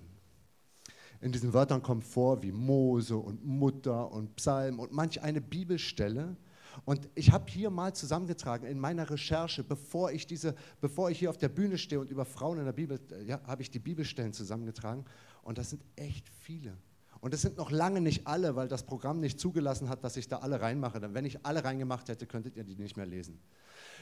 In 1.21 1.31
diesen 1.31 1.53
Wörtern 1.53 1.83
kommt 1.83 2.05
vor 2.05 2.43
wie 2.43 2.53
Mose 2.53 3.19
und 3.19 3.45
Mutter 3.45 4.11
und 4.11 4.35
Psalm 4.37 4.79
und 4.79 4.93
manch 4.93 5.21
eine 5.21 5.43
Bibelstelle, 5.43 6.39
und 6.85 7.09
ich 7.15 7.33
habe 7.33 7.51
hier 7.51 7.71
mal 7.71 7.95
zusammengetragen 7.95 8.67
in 8.67 8.79
meiner 8.79 9.09
Recherche, 9.09 9.65
bevor 9.65 10.13
ich, 10.13 10.27
diese, 10.27 10.55
bevor 10.81 11.11
ich 11.11 11.19
hier 11.19 11.31
auf 11.31 11.39
der 11.39 11.49
Bühne 11.49 11.79
stehe 11.79 12.01
und 12.01 12.11
über 12.11 12.25
Frauen 12.25 12.59
in 12.59 12.65
der 12.65 12.73
Bibel, 12.73 13.01
ja, 13.27 13.41
habe 13.47 13.63
ich 13.63 13.71
die 13.71 13.79
Bibelstellen 13.79 14.33
zusammengetragen. 14.33 15.05
Und 15.43 15.59
das 15.59 15.71
sind 15.71 15.83
echt 15.97 16.29
viele. 16.29 16.77
Und 17.21 17.33
es 17.35 17.43
sind 17.43 17.57
noch 17.57 17.71
lange 17.71 18.01
nicht 18.01 18.27
alle, 18.27 18.57
weil 18.57 18.69
das 18.69 18.85
Programm 18.85 19.21
nicht 19.21 19.41
zugelassen 19.41 19.89
hat, 19.89 20.05
dass 20.05 20.17
ich 20.17 20.29
da 20.29 20.39
alle 20.39 20.61
reinmache. 20.61 21.01
Denn 21.01 21.15
wenn 21.15 21.25
ich 21.25 21.45
alle 21.47 21.65
reingemacht 21.65 22.09
hätte, 22.09 22.27
könntet 22.27 22.57
ihr 22.57 22.65
die 22.65 22.77
nicht 22.77 22.97
mehr 22.97 23.07
lesen. 23.07 23.41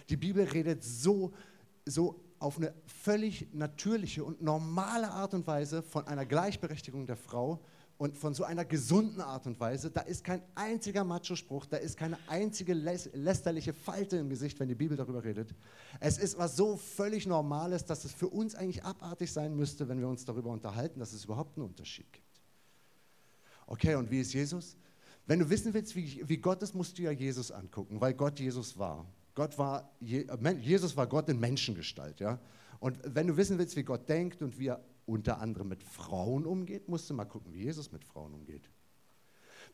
Die 0.08 0.16
Bibel 0.16 0.44
redet 0.44 0.82
so, 0.82 1.32
so 1.86 2.20
auf 2.38 2.58
eine 2.58 2.74
völlig 2.86 3.48
natürliche 3.54 4.24
und 4.24 4.42
normale 4.42 5.10
Art 5.10 5.32
und 5.32 5.46
Weise 5.46 5.82
von 5.82 6.06
einer 6.06 6.26
Gleichberechtigung 6.26 7.06
der 7.06 7.16
Frau 7.16 7.64
und 7.96 8.16
von 8.16 8.34
so 8.34 8.44
einer 8.44 8.64
gesunden 8.64 9.20
Art 9.20 9.46
und 9.46 9.58
Weise. 9.60 9.90
Da 9.90 10.00
ist 10.00 10.24
kein 10.24 10.42
einziger 10.54 11.04
Macho-Spruch, 11.04 11.66
da 11.66 11.76
ist 11.76 11.96
keine 11.96 12.18
einzige 12.26 12.74
lästerliche 12.74 13.72
Falte 13.72 14.16
im 14.16 14.28
Gesicht, 14.28 14.58
wenn 14.58 14.68
die 14.68 14.74
Bibel 14.74 14.96
darüber 14.96 15.22
redet. 15.22 15.54
Es 16.00 16.18
ist 16.18 16.36
was 16.36 16.56
so 16.56 16.76
völlig 16.76 17.26
Normales, 17.26 17.84
dass 17.84 18.04
es 18.04 18.12
für 18.12 18.28
uns 18.28 18.54
eigentlich 18.54 18.84
abartig 18.84 19.32
sein 19.32 19.54
müsste, 19.54 19.88
wenn 19.88 20.00
wir 20.00 20.08
uns 20.08 20.24
darüber 20.24 20.50
unterhalten, 20.50 20.98
dass 20.98 21.12
es 21.12 21.24
überhaupt 21.24 21.56
einen 21.56 21.66
Unterschied 21.66 22.12
gibt. 22.12 22.24
Okay, 23.66 23.94
und 23.94 24.10
wie 24.10 24.20
ist 24.20 24.32
Jesus? 24.34 24.76
Wenn 25.26 25.38
du 25.38 25.48
wissen 25.48 25.72
willst, 25.72 25.96
wie, 25.96 26.22
wie 26.28 26.36
Gott 26.36 26.62
ist, 26.62 26.74
musst 26.74 26.98
du 26.98 27.02
ja 27.02 27.10
Jesus 27.10 27.50
angucken, 27.50 28.00
weil 28.00 28.12
Gott 28.12 28.38
Jesus 28.38 28.76
war. 28.78 29.06
Gott 29.34 29.56
war, 29.56 29.90
äh, 30.00 30.52
Jesus 30.60 30.96
war 30.96 31.06
Gott 31.06 31.28
in 31.28 31.40
Menschengestalt, 31.40 32.20
ja. 32.20 32.38
Und 32.80 32.98
wenn 33.04 33.26
du 33.26 33.36
wissen 33.36 33.56
willst, 33.58 33.76
wie 33.76 33.82
Gott 33.82 34.08
denkt 34.08 34.42
und 34.42 34.58
wie 34.58 34.66
er 34.66 34.84
unter 35.06 35.40
anderem 35.40 35.68
mit 35.68 35.82
Frauen 35.82 36.46
umgeht, 36.46 36.88
musst 36.88 37.08
du 37.10 37.14
mal 37.14 37.24
gucken, 37.24 37.52
wie 37.52 37.62
Jesus 37.62 37.92
mit 37.92 38.04
Frauen 38.04 38.34
umgeht. 38.34 38.70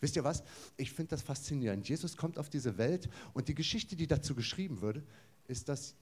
Wisst 0.00 0.16
ihr 0.16 0.25
was? 0.25 0.42
Ich 0.76 0.92
finde 0.92 1.10
das 1.10 1.22
faszinierend. 1.22 1.88
Jesus 1.88 2.16
kommt 2.16 2.38
auf 2.38 2.49
diese 2.49 2.78
Welt 2.78 3.08
und 3.32 3.49
die 3.49 3.54
Geschichte, 3.54 3.96
die 3.96 4.06
dazu 4.06 4.34
geschrieben 4.34 4.80
würde, 4.80 5.04
ist, 5.46 5.68
dass 5.68 5.94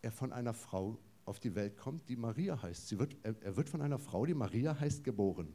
er 0.00 0.12
von 0.12 0.32
einer 0.32 0.54
Frau 0.54 0.98
auf 1.24 1.38
die 1.38 1.54
Welt 1.54 1.76
kommt, 1.76 2.08
die 2.08 2.16
Maria 2.16 2.60
heißt. 2.60 2.88
Sie 2.88 2.98
wird, 2.98 3.16
er, 3.22 3.34
er 3.42 3.56
wird 3.56 3.68
von 3.68 3.82
einer 3.82 3.98
Frau, 3.98 4.26
die 4.26 4.34
Maria 4.34 4.78
heißt, 4.78 5.04
geboren 5.04 5.54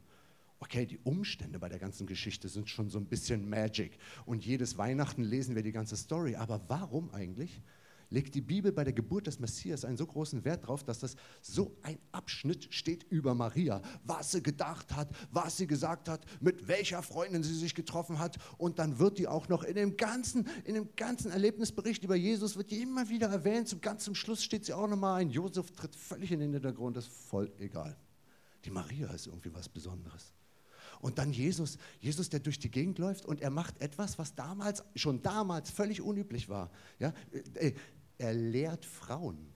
okay, 0.60 0.86
die 0.86 0.98
Umstände 0.98 1.58
bei 1.58 1.68
der 1.68 1.78
ganzen 1.78 2.06
Geschichte 2.06 2.48
sind 2.48 2.68
schon 2.68 2.88
so 2.90 2.98
ein 2.98 3.06
bisschen 3.06 3.48
Magic. 3.48 3.98
Und 4.26 4.44
jedes 4.44 4.76
Weihnachten 4.76 5.22
lesen 5.22 5.54
wir 5.54 5.62
die 5.62 5.72
ganze 5.72 5.96
Story. 5.96 6.36
Aber 6.36 6.60
warum 6.68 7.10
eigentlich 7.10 7.60
legt 8.10 8.34
die 8.34 8.40
Bibel 8.40 8.72
bei 8.72 8.84
der 8.84 8.92
Geburt 8.92 9.26
des 9.26 9.38
Messias 9.38 9.84
einen 9.84 9.96
so 9.96 10.06
großen 10.06 10.44
Wert 10.44 10.64
darauf, 10.64 10.84
dass 10.84 10.98
das 10.98 11.16
so 11.40 11.76
ein 11.82 11.98
Abschnitt 12.12 12.68
steht 12.70 13.04
über 13.04 13.34
Maria, 13.34 13.82
was 14.04 14.32
sie 14.32 14.42
gedacht 14.42 14.94
hat, 14.94 15.14
was 15.30 15.56
sie 15.56 15.66
gesagt 15.66 16.08
hat, 16.08 16.24
mit 16.40 16.68
welcher 16.68 17.02
Freundin 17.02 17.42
sie 17.42 17.54
sich 17.54 17.74
getroffen 17.74 18.18
hat 18.18 18.38
und 18.56 18.78
dann 18.78 18.98
wird 18.98 19.18
die 19.18 19.28
auch 19.28 19.48
noch 19.48 19.62
in 19.62 19.74
dem 19.74 19.96
ganzen, 19.96 20.46
in 20.64 20.74
dem 20.74 20.88
ganzen 20.96 21.30
Erlebnisbericht 21.30 22.02
über 22.04 22.16
Jesus 22.16 22.56
wird 22.56 22.70
die 22.70 22.82
immer 22.82 23.08
wieder 23.08 23.28
erwähnt. 23.28 23.68
Zum 23.68 23.80
ganz 23.80 24.08
Schluss 24.16 24.42
steht 24.42 24.64
sie 24.64 24.72
auch 24.72 24.88
nochmal 24.88 25.20
ein. 25.20 25.30
Josef 25.30 25.70
tritt 25.72 25.94
völlig 25.94 26.32
in 26.32 26.40
den 26.40 26.52
Hintergrund, 26.52 26.96
das 26.96 27.04
ist 27.04 27.12
voll 27.12 27.52
egal. 27.58 27.96
Die 28.64 28.70
Maria 28.70 29.08
ist 29.08 29.26
irgendwie 29.26 29.52
was 29.54 29.68
Besonderes. 29.68 30.32
Und 31.00 31.18
dann 31.18 31.32
Jesus, 31.32 31.78
Jesus, 32.00 32.28
der 32.28 32.40
durch 32.40 32.58
die 32.58 32.70
Gegend 32.70 32.98
läuft 32.98 33.24
und 33.24 33.40
er 33.40 33.50
macht 33.50 33.80
etwas, 33.80 34.18
was 34.18 34.34
damals, 34.34 34.82
schon 34.96 35.22
damals 35.22 35.70
völlig 35.70 36.00
unüblich 36.00 36.48
war. 36.48 36.70
Ja? 36.98 37.12
Er 38.18 38.34
lehrt 38.34 38.84
Frauen. 38.84 39.52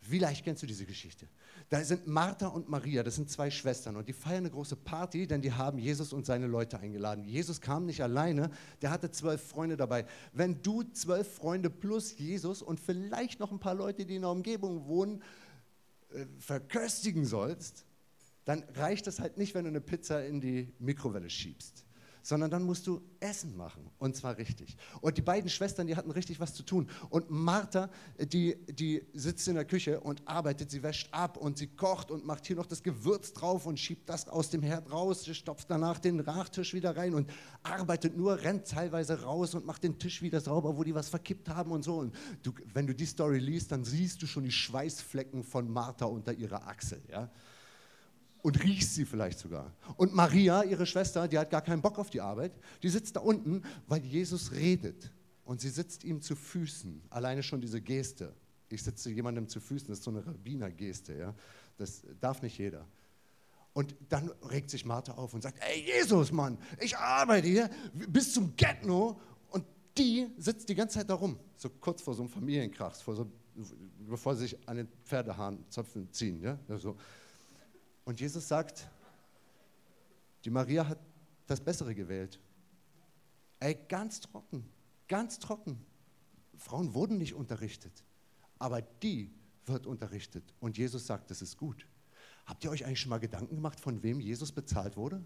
Vielleicht 0.00 0.44
kennst 0.44 0.62
du 0.62 0.66
diese 0.66 0.84
Geschichte. 0.84 1.28
Da 1.70 1.82
sind 1.82 2.06
Martha 2.06 2.48
und 2.48 2.68
Maria, 2.68 3.02
das 3.02 3.14
sind 3.14 3.30
zwei 3.30 3.50
Schwestern 3.50 3.96
und 3.96 4.06
die 4.06 4.12
feiern 4.12 4.38
eine 4.38 4.50
große 4.50 4.76
Party, 4.76 5.26
denn 5.26 5.40
die 5.40 5.52
haben 5.52 5.78
Jesus 5.78 6.12
und 6.12 6.26
seine 6.26 6.46
Leute 6.46 6.78
eingeladen. 6.78 7.24
Jesus 7.24 7.60
kam 7.60 7.86
nicht 7.86 8.02
alleine, 8.02 8.50
der 8.82 8.90
hatte 8.90 9.10
zwölf 9.10 9.42
Freunde 9.42 9.78
dabei. 9.78 10.04
Wenn 10.34 10.60
du 10.62 10.82
zwölf 10.82 11.34
Freunde 11.34 11.70
plus 11.70 12.18
Jesus 12.18 12.60
und 12.60 12.80
vielleicht 12.80 13.40
noch 13.40 13.50
ein 13.50 13.60
paar 13.60 13.74
Leute, 13.74 14.04
die 14.04 14.16
in 14.16 14.22
der 14.22 14.30
Umgebung 14.30 14.86
wohnen, 14.86 15.22
äh, 16.10 16.26
verköstigen 16.38 17.24
sollst, 17.24 17.86
dann 18.44 18.62
reicht 18.74 19.06
es 19.06 19.20
halt 19.20 19.38
nicht, 19.38 19.54
wenn 19.54 19.64
du 19.64 19.70
eine 19.70 19.80
Pizza 19.80 20.26
in 20.26 20.40
die 20.40 20.74
Mikrowelle 20.78 21.30
schiebst, 21.30 21.83
sondern 22.24 22.50
dann 22.50 22.62
musst 22.62 22.86
du 22.86 23.02
Essen 23.20 23.54
machen 23.54 23.90
und 23.98 24.16
zwar 24.16 24.38
richtig. 24.38 24.78
Und 25.02 25.18
die 25.18 25.22
beiden 25.22 25.50
Schwestern, 25.50 25.86
die 25.86 25.94
hatten 25.94 26.10
richtig 26.10 26.40
was 26.40 26.54
zu 26.54 26.62
tun. 26.62 26.88
Und 27.10 27.30
Martha, 27.30 27.90
die, 28.18 28.56
die 28.66 29.02
sitzt 29.12 29.46
in 29.46 29.56
der 29.56 29.66
Küche 29.66 30.00
und 30.00 30.26
arbeitet, 30.26 30.70
sie 30.70 30.82
wäscht 30.82 31.12
ab 31.12 31.36
und 31.36 31.58
sie 31.58 31.66
kocht 31.66 32.10
und 32.10 32.24
macht 32.24 32.46
hier 32.46 32.56
noch 32.56 32.64
das 32.64 32.82
Gewürz 32.82 33.34
drauf 33.34 33.66
und 33.66 33.78
schiebt 33.78 34.08
das 34.08 34.26
aus 34.26 34.48
dem 34.48 34.62
Herd 34.62 34.90
raus, 34.90 35.26
stopft 35.26 35.70
danach 35.70 35.98
den 35.98 36.18
Rachtisch 36.18 36.72
wieder 36.72 36.96
rein 36.96 37.14
und 37.14 37.30
arbeitet 37.62 38.16
nur, 38.16 38.40
rennt 38.40 38.66
teilweise 38.68 39.20
raus 39.22 39.54
und 39.54 39.66
macht 39.66 39.84
den 39.84 39.98
Tisch 39.98 40.22
wieder 40.22 40.40
sauber, 40.40 40.78
wo 40.78 40.82
die 40.82 40.94
was 40.94 41.10
verkippt 41.10 41.50
haben 41.50 41.72
und 41.72 41.84
so. 41.84 41.98
Und 41.98 42.14
du, 42.42 42.52
wenn 42.72 42.86
du 42.86 42.94
die 42.94 43.06
Story 43.06 43.38
liest, 43.38 43.70
dann 43.70 43.84
siehst 43.84 44.22
du 44.22 44.26
schon 44.26 44.44
die 44.44 44.50
Schweißflecken 44.50 45.44
von 45.44 45.70
Martha 45.70 46.06
unter 46.06 46.32
ihrer 46.32 46.66
Achsel. 46.66 47.02
Ja? 47.10 47.30
Und 48.44 48.62
riechst 48.62 48.94
sie 48.94 49.06
vielleicht 49.06 49.38
sogar. 49.38 49.72
Und 49.96 50.14
Maria, 50.14 50.64
ihre 50.64 50.84
Schwester, 50.84 51.26
die 51.26 51.38
hat 51.38 51.48
gar 51.48 51.62
keinen 51.62 51.80
Bock 51.80 51.98
auf 51.98 52.10
die 52.10 52.20
Arbeit, 52.20 52.52
die 52.82 52.90
sitzt 52.90 53.16
da 53.16 53.20
unten, 53.20 53.62
weil 53.86 54.04
Jesus 54.04 54.52
redet. 54.52 55.10
Und 55.46 55.62
sie 55.62 55.70
sitzt 55.70 56.04
ihm 56.04 56.20
zu 56.20 56.36
Füßen. 56.36 57.00
Alleine 57.08 57.42
schon 57.42 57.62
diese 57.62 57.80
Geste. 57.80 58.34
Ich 58.68 58.82
sitze 58.82 59.10
jemandem 59.10 59.48
zu 59.48 59.60
Füßen, 59.60 59.88
das 59.88 59.98
ist 59.98 60.04
so 60.04 60.10
eine 60.10 60.26
Rabbinergeste. 60.26 61.14
Ja? 61.14 61.34
Das 61.78 62.02
darf 62.20 62.42
nicht 62.42 62.58
jeder. 62.58 62.86
Und 63.72 63.94
dann 64.10 64.30
regt 64.50 64.68
sich 64.68 64.84
Martha 64.84 65.14
auf 65.14 65.32
und 65.32 65.42
sagt, 65.42 65.58
ey 65.66 65.82
Jesus, 65.82 66.30
Mann, 66.30 66.58
ich 66.80 66.98
arbeite 66.98 67.48
hier 67.48 67.70
bis 68.08 68.34
zum 68.34 68.54
Getno. 68.56 69.18
Und 69.52 69.64
die 69.96 70.26
sitzt 70.36 70.68
die 70.68 70.74
ganze 70.74 70.98
Zeit 70.98 71.08
da 71.08 71.14
rum, 71.14 71.38
so 71.56 71.70
kurz 71.70 72.02
vor 72.02 72.12
so 72.12 72.20
einem 72.20 72.30
Familienkrach, 72.30 72.94
vor 72.96 73.16
so, 73.16 73.26
bevor 74.06 74.36
sie 74.36 74.42
sich 74.42 74.68
an 74.68 74.76
den 74.76 74.88
Pferdehahn 75.02 75.64
Zöpfen 75.70 76.12
ziehen. 76.12 76.42
Ja? 76.42 76.58
So. 76.76 76.94
Und 78.04 78.20
Jesus 78.20 78.48
sagt, 78.48 78.88
die 80.44 80.50
Maria 80.50 80.86
hat 80.86 80.98
das 81.46 81.60
Bessere 81.60 81.94
gewählt. 81.94 82.38
Ey, 83.60 83.78
ganz 83.88 84.20
trocken, 84.20 84.68
ganz 85.08 85.38
trocken. 85.38 85.84
Frauen 86.56 86.94
wurden 86.94 87.18
nicht 87.18 87.34
unterrichtet, 87.34 88.04
aber 88.58 88.82
die 88.82 89.32
wird 89.66 89.86
unterrichtet. 89.86 90.54
Und 90.60 90.76
Jesus 90.76 91.06
sagt, 91.06 91.30
das 91.30 91.42
ist 91.42 91.56
gut. 91.56 91.86
Habt 92.46 92.62
ihr 92.64 92.70
euch 92.70 92.84
eigentlich 92.84 93.00
schon 93.00 93.10
mal 93.10 93.20
Gedanken 93.20 93.56
gemacht, 93.56 93.80
von 93.80 94.02
wem 94.02 94.20
Jesus 94.20 94.52
bezahlt 94.52 94.96
wurde? 94.96 95.24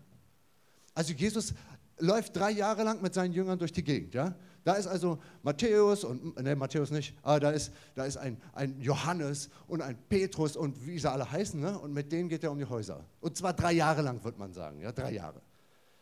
Also 0.94 1.12
Jesus 1.12 1.54
läuft 1.98 2.36
drei 2.36 2.50
Jahre 2.50 2.82
lang 2.82 3.02
mit 3.02 3.14
seinen 3.14 3.32
Jüngern 3.32 3.58
durch 3.58 3.72
die 3.72 3.84
Gegend. 3.84 4.14
Ja? 4.14 4.34
Da 4.64 4.74
ist 4.74 4.86
also 4.86 5.18
Matthäus 5.42 6.04
und, 6.04 6.40
ne, 6.40 6.54
Matthäus 6.56 6.90
nicht, 6.90 7.16
aber 7.22 7.40
da 7.40 7.50
ist, 7.50 7.72
da 7.94 8.04
ist 8.04 8.16
ein, 8.16 8.40
ein 8.52 8.80
Johannes 8.80 9.50
und 9.66 9.82
ein 9.82 9.96
Petrus 10.08 10.56
und 10.56 10.86
wie 10.86 10.98
sie 10.98 11.10
alle 11.10 11.30
heißen. 11.30 11.60
Ne? 11.60 11.78
Und 11.78 11.92
mit 11.92 12.12
denen 12.12 12.28
geht 12.28 12.44
er 12.44 12.52
um 12.52 12.58
die 12.58 12.66
Häuser. 12.66 13.04
Und 13.20 13.36
zwar 13.36 13.52
drei 13.52 13.72
Jahre 13.72 14.02
lang, 14.02 14.22
würde 14.22 14.38
man 14.38 14.52
sagen. 14.52 14.80
Ja? 14.80 14.92
Drei 14.92 15.12
Jahre. 15.12 15.40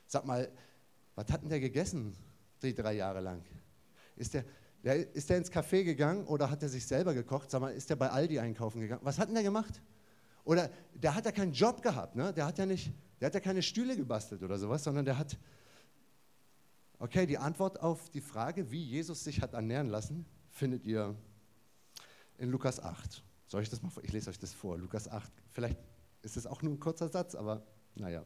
Sag 0.07 0.25
mal, 0.25 0.49
was 1.15 1.27
hat 1.31 1.43
denn 1.43 1.49
der 1.49 1.61
gegessen, 1.61 2.15
die 2.63 2.75
drei 2.75 2.95
Jahre 2.95 3.21
lang? 3.21 3.43
Ist 4.17 4.35
der, 4.35 4.45
der, 4.83 5.15
ist 5.15 5.29
der 5.31 5.39
ins 5.39 5.51
Café 5.51 5.85
gegangen 5.85 6.27
oder 6.27 6.51
hat 6.51 6.63
er 6.63 6.69
sich 6.69 6.87
selber 6.87 7.15
gekocht? 7.15 7.51
Sag 7.51 7.61
mal, 7.61 7.73
ist 7.73 7.91
der 7.91 7.97
bei 7.97 8.11
Aldi 8.11 8.39
einkaufen 8.39 8.81
gegangen? 8.81 9.03
Was 9.05 9.19
hat 9.19 9.29
denn 9.29 9.35
der 9.35 9.45
gemacht? 9.45 9.81
Oder 10.45 10.71
der 10.95 11.15
hat 11.15 11.25
ja 11.25 11.33
keinen 11.33 11.53
Job 11.53 11.83
gehabt, 11.83 12.15
ne? 12.15 12.33
der, 12.33 12.47
hat 12.47 12.57
ja 12.57 12.67
nicht, 12.67 12.93
der 13.21 13.27
hat 13.27 13.35
ja 13.35 13.41
keine 13.41 13.63
Stühle 13.63 13.97
gebastelt 13.97 14.45
oder 14.45 14.57
sowas, 14.57 14.85
sondern 14.85 15.05
der 15.05 15.19
hat, 15.19 15.37
Okay, 16.99 17.27
die 17.27 17.37
Antwort 17.37 17.83
auf 17.83 18.09
die 18.09 18.23
Frage, 18.23 18.71
wie 18.71 18.83
Jesus 18.83 19.23
sich 19.23 19.43
hat 19.43 19.53
ernähren 19.53 19.89
lassen, 19.89 20.25
findet 20.49 20.85
ihr 20.85 21.15
in 22.39 22.51
Lukas 22.51 22.81
8. 22.81 23.23
Soll 23.47 23.63
ich 23.63 23.69
das 23.69 23.83
mal 23.83 23.91
vor? 23.91 24.03
Ich 24.03 24.13
lese 24.13 24.31
euch 24.31 24.39
das 24.39 24.55
vor. 24.55 24.79
Lukas 24.79 25.07
8. 25.07 25.31
Vielleicht 25.53 25.79
ist 26.23 26.39
es 26.39 26.47
auch 26.47 26.63
nur 26.63 26.73
ein 26.73 26.81
kurzer 26.81 27.09
Satz, 27.09 27.35
aber 27.35 27.63
naja. 27.95 28.25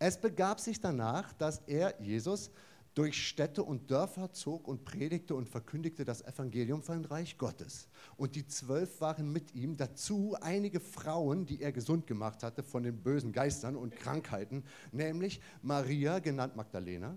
Es 0.00 0.20
begab 0.20 0.58
sich 0.58 0.80
danach, 0.80 1.32
dass 1.32 1.58
er, 1.66 2.00
Jesus, 2.00 2.50
durch 2.94 3.28
Städte 3.28 3.62
und 3.62 3.92
Dörfer 3.92 4.32
zog 4.32 4.66
und 4.66 4.84
predigte 4.84 5.36
und 5.36 5.48
verkündigte 5.48 6.04
das 6.04 6.22
Evangelium 6.22 6.82
von 6.82 7.04
Reich 7.04 7.38
Gottes. 7.38 7.88
Und 8.16 8.34
die 8.34 8.48
zwölf 8.48 9.00
waren 9.00 9.32
mit 9.32 9.54
ihm, 9.54 9.76
dazu 9.76 10.36
einige 10.40 10.80
Frauen, 10.80 11.46
die 11.46 11.60
er 11.62 11.70
gesund 11.70 12.08
gemacht 12.08 12.42
hatte 12.42 12.64
von 12.64 12.82
den 12.82 13.00
bösen 13.00 13.30
Geistern 13.30 13.76
und 13.76 13.94
Krankheiten, 13.94 14.64
nämlich 14.90 15.40
Maria, 15.62 16.18
genannt 16.18 16.56
Magdalena, 16.56 17.16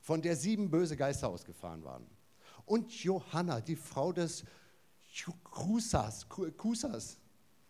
von 0.00 0.22
der 0.22 0.36
sieben 0.36 0.70
böse 0.70 0.96
Geister 0.96 1.28
ausgefahren 1.28 1.84
waren. 1.84 2.06
Und 2.64 2.92
Johanna, 3.02 3.60
die 3.60 3.76
Frau 3.76 4.12
des 4.12 4.44
Kusas, 5.44 6.26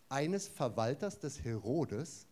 eines 0.09 0.47
Verwalters 0.47 1.19
des 1.19 1.43
Herodes, 1.43 2.27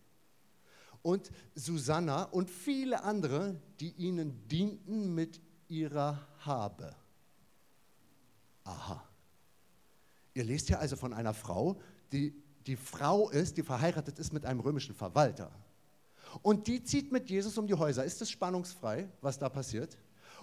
und 1.01 1.31
Susanna 1.55 2.23
und 2.23 2.49
viele 2.49 3.03
andere, 3.03 3.59
die 3.79 3.91
ihnen 3.91 4.47
dienten 4.47 5.13
mit 5.13 5.39
ihrer 5.67 6.27
Habe. 6.39 6.95
Aha. 8.63 9.03
Ihr 10.33 10.43
lest 10.43 10.67
hier 10.67 10.79
also 10.79 10.95
von 10.95 11.13
einer 11.13 11.33
Frau, 11.33 11.79
die 12.11 12.33
die 12.67 12.75
Frau 12.75 13.29
ist, 13.29 13.57
die 13.57 13.63
verheiratet 13.63 14.19
ist 14.19 14.33
mit 14.33 14.45
einem 14.45 14.59
römischen 14.59 14.93
Verwalter. 14.93 15.51
Und 16.41 16.67
die 16.67 16.83
zieht 16.83 17.11
mit 17.11 17.29
Jesus 17.29 17.57
um 17.57 17.67
die 17.67 17.73
Häuser. 17.73 18.03
Ist 18.03 18.21
es 18.21 18.29
spannungsfrei, 18.29 19.09
was 19.21 19.39
da 19.39 19.49
passiert? 19.49 19.97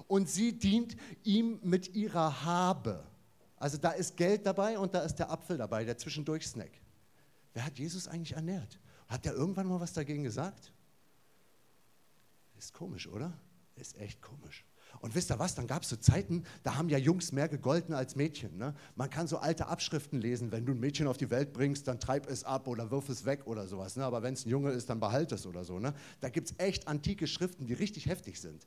Und 0.08 0.28
sie 0.28 0.58
dient 0.58 0.96
ihm 1.24 1.58
mit 1.62 1.94
ihrer 1.94 2.44
Habe. 2.44 3.04
Also 3.56 3.78
da 3.78 3.92
ist 3.92 4.16
Geld 4.16 4.44
dabei 4.44 4.78
und 4.78 4.94
da 4.94 5.00
ist 5.00 5.16
der 5.16 5.30
Apfel 5.30 5.56
dabei, 5.56 5.84
der 5.84 5.96
zwischendurch 5.96 6.46
Snack. 6.46 6.72
Wer 7.54 7.64
hat 7.64 7.78
Jesus 7.78 8.06
eigentlich 8.06 8.34
ernährt? 8.34 8.78
Hat 9.08 9.24
der 9.24 9.32
irgendwann 9.32 9.66
mal 9.66 9.80
was 9.80 9.92
dagegen 9.92 10.24
gesagt? 10.24 10.72
Ist 12.58 12.74
komisch, 12.74 13.06
oder? 13.08 13.32
Ist 13.76 13.96
echt 13.96 14.20
komisch. 14.20 14.64
Und 15.00 15.14
wisst 15.14 15.30
ihr 15.30 15.38
was, 15.38 15.54
dann 15.54 15.66
gab 15.66 15.82
es 15.82 15.88
so 15.88 15.96
Zeiten, 15.96 16.44
da 16.62 16.76
haben 16.76 16.88
ja 16.88 16.98
Jungs 16.98 17.32
mehr 17.32 17.48
gegolten 17.48 17.94
als 17.94 18.16
Mädchen. 18.16 18.56
Ne? 18.56 18.74
Man 18.94 19.10
kann 19.10 19.26
so 19.26 19.38
alte 19.38 19.66
Abschriften 19.66 20.20
lesen, 20.20 20.52
wenn 20.52 20.66
du 20.66 20.72
ein 20.72 20.80
Mädchen 20.80 21.06
auf 21.06 21.16
die 21.16 21.30
Welt 21.30 21.52
bringst, 21.52 21.88
dann 21.88 22.00
treib 22.00 22.28
es 22.28 22.44
ab 22.44 22.68
oder 22.68 22.90
wirf 22.90 23.08
es 23.08 23.24
weg 23.24 23.46
oder 23.46 23.66
sowas. 23.66 23.96
Ne? 23.96 24.04
Aber 24.04 24.22
wenn 24.22 24.34
es 24.34 24.46
ein 24.46 24.50
Junge 24.50 24.70
ist, 24.70 24.90
dann 24.90 25.00
behalt 25.00 25.32
es 25.32 25.46
oder 25.46 25.64
so. 25.64 25.78
Ne? 25.78 25.94
Da 26.20 26.28
gibt 26.28 26.50
es 26.50 26.54
echt 26.58 26.88
antike 26.88 27.26
Schriften, 27.26 27.66
die 27.66 27.74
richtig 27.74 28.06
heftig 28.06 28.40
sind. 28.40 28.66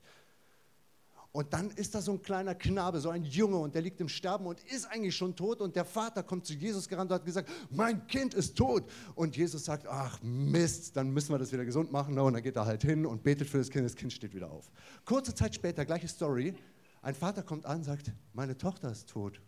Und 1.32 1.54
dann 1.54 1.70
ist 1.72 1.94
da 1.94 2.02
so 2.02 2.14
ein 2.14 2.22
kleiner 2.22 2.56
Knabe, 2.56 3.00
so 3.00 3.10
ein 3.10 3.24
Junge, 3.24 3.58
und 3.58 3.76
der 3.76 3.84
liegt 3.84 4.02
im 4.02 4.10
Sterben 4.10 4.48
und 4.48 4.60
ist 4.64 4.86
eigentlich 4.86 5.16
schon 5.16 5.36
tot. 5.36 5.62
Und 5.62 5.76
der 5.76 5.86
Vater 5.86 6.24
kommt 6.24 6.48
zu 6.48 6.54
Jesus 6.54 6.88
gerannt 6.88 7.12
und 7.12 7.16
hat 7.16 7.26
gesagt: 7.26 7.50
Mein 7.70 8.08
Kind 8.08 8.34
ist 8.34 8.58
tot. 8.58 8.90
Und 9.14 9.38
Jesus 9.38 9.66
sagt: 9.66 9.86
Ach 9.88 10.20
Mist, 10.24 10.98
dann 10.98 11.12
müssen 11.12 11.32
wir 11.32 11.38
das 11.38 11.52
wieder 11.52 11.66
gesund 11.66 11.92
machen. 11.92 12.18
Und 12.18 12.34
dann 12.34 12.42
geht 12.42 12.56
er 12.56 12.66
halt 12.66 12.82
hin 12.82 13.06
und 13.06 13.22
betet 13.22 13.48
für 13.48 13.60
das 13.60 13.70
Kind. 13.70 13.86
Das 13.86 13.96
Kind 13.96 14.12
steht 14.12 14.34
wieder 14.34 14.50
auf. 14.50 14.72
Kurze 15.06 15.36
Zeit 15.36 15.54
später, 15.54 15.86
gleiche 15.86 16.08
Story. 16.08 16.56
Ein 17.04 17.14
Vater 17.14 17.44
kommt 17.44 17.68
an 17.68 17.78
und 17.78 17.84
sagt: 17.84 18.12
Meine 18.34 18.58
Tochter 18.58 18.92
ist 18.92 19.08
tot. 19.08 19.40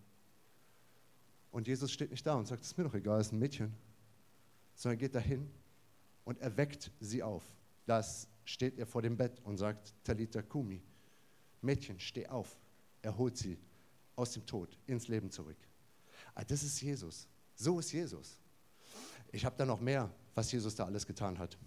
Und 1.49 1.67
Jesus 1.67 1.91
steht 1.91 2.11
nicht 2.11 2.25
da 2.27 2.35
und 2.35 2.47
sagt: 2.47 2.61
Es 2.61 2.67
ist 2.67 2.77
mir 2.77 2.83
doch 2.83 2.93
egal, 2.93 3.19
es 3.19 3.27
ist 3.27 3.33
ein 3.33 3.39
Mädchen. 3.39 3.73
Sondern 4.75 4.99
geht 4.99 5.15
dahin 5.15 5.49
und 6.25 6.39
erweckt 6.41 6.91
sie 6.99 7.23
auf. 7.23 7.43
Das 7.87 8.27
steht 8.45 8.77
er 8.77 8.85
vor 8.85 9.01
dem 9.01 9.17
Bett 9.17 9.41
und 9.43 9.57
sagt: 9.57 9.95
Talita 10.03 10.43
Kumi 10.43 10.83
Mädchen, 11.61 11.99
steh 11.99 12.27
auf. 12.27 12.59
Er 13.01 13.17
holt 13.17 13.37
sie 13.37 13.57
aus 14.15 14.31
dem 14.31 14.45
Tod 14.45 14.77
ins 14.87 15.07
Leben 15.07 15.31
zurück. 15.31 15.57
Ah, 16.35 16.43
das 16.43 16.63
ist 16.63 16.81
Jesus. 16.81 17.27
So 17.55 17.79
ist 17.79 17.91
Jesus. 17.91 18.39
Ich 19.31 19.45
habe 19.45 19.55
da 19.57 19.65
noch 19.65 19.79
mehr, 19.79 20.11
was 20.35 20.51
Jesus 20.51 20.75
da 20.75 20.85
alles 20.85 21.05
getan 21.05 21.37
hat. 21.37 21.57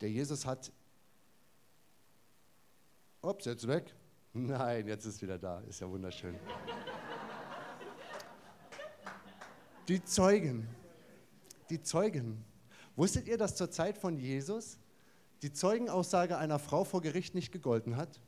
Der 0.00 0.10
Jesus 0.10 0.44
hat. 0.44 0.72
Ups, 3.22 3.46
jetzt 3.46 3.66
weg. 3.66 3.94
Nein, 4.32 4.86
jetzt 4.86 5.04
ist 5.06 5.22
wieder 5.22 5.38
da. 5.38 5.60
Ist 5.60 5.80
ja 5.80 5.88
wunderschön. 5.88 6.38
Die 9.88 10.02
Zeugen. 10.04 10.68
Die 11.70 11.82
Zeugen. 11.82 12.44
Wusstet 12.96 13.26
ihr, 13.26 13.38
dass 13.38 13.56
zur 13.56 13.70
Zeit 13.70 13.98
von 13.98 14.16
Jesus 14.16 14.78
die 15.44 15.52
Zeugenaussage 15.52 16.38
einer 16.38 16.58
Frau 16.58 16.84
vor 16.84 17.02
Gericht 17.02 17.34
nicht 17.34 17.52
gegolten 17.52 17.96
hat? 17.98 18.18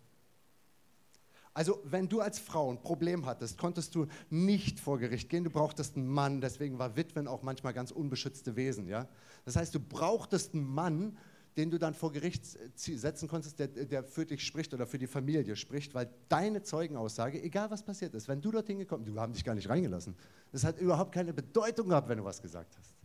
Also, 1.54 1.80
wenn 1.84 2.10
du 2.10 2.20
als 2.20 2.38
Frau 2.38 2.70
ein 2.70 2.82
Problem 2.82 3.24
hattest, 3.24 3.56
konntest 3.56 3.94
du 3.94 4.06
nicht 4.28 4.78
vor 4.78 4.98
Gericht 4.98 5.30
gehen. 5.30 5.42
Du 5.42 5.48
brauchtest 5.48 5.96
einen 5.96 6.06
Mann. 6.06 6.42
Deswegen 6.42 6.78
war 6.78 6.94
Witwen 6.94 7.26
auch 7.26 7.42
manchmal 7.42 7.72
ganz 7.72 7.90
unbeschützte 7.90 8.54
Wesen. 8.56 8.86
Ja? 8.86 9.08
Das 9.46 9.56
heißt, 9.56 9.74
du 9.74 9.80
brauchtest 9.80 10.52
einen 10.52 10.66
Mann, 10.66 11.16
den 11.56 11.70
du 11.70 11.78
dann 11.78 11.94
vor 11.94 12.12
Gericht 12.12 12.44
setzen 12.74 13.28
konntest, 13.28 13.58
der, 13.58 13.68
der 13.68 14.04
für 14.04 14.26
dich 14.26 14.44
spricht 14.44 14.74
oder 14.74 14.86
für 14.86 14.98
die 14.98 15.06
Familie 15.06 15.56
spricht, 15.56 15.94
weil 15.94 16.10
deine 16.28 16.62
Zeugenaussage, 16.62 17.42
egal 17.42 17.70
was 17.70 17.82
passiert 17.82 18.12
ist, 18.12 18.28
wenn 18.28 18.42
du 18.42 18.50
dorthin 18.50 18.78
gekommen 18.78 19.04
bist, 19.04 19.16
du 19.16 19.20
haben 19.22 19.32
dich 19.32 19.42
gar 19.44 19.54
nicht 19.54 19.70
reingelassen. 19.70 20.14
Das 20.52 20.64
hat 20.64 20.78
überhaupt 20.78 21.12
keine 21.12 21.32
Bedeutung 21.32 21.88
gehabt, 21.88 22.10
wenn 22.10 22.18
du 22.18 22.24
was 22.24 22.42
gesagt 22.42 22.76
hast. 22.76 22.95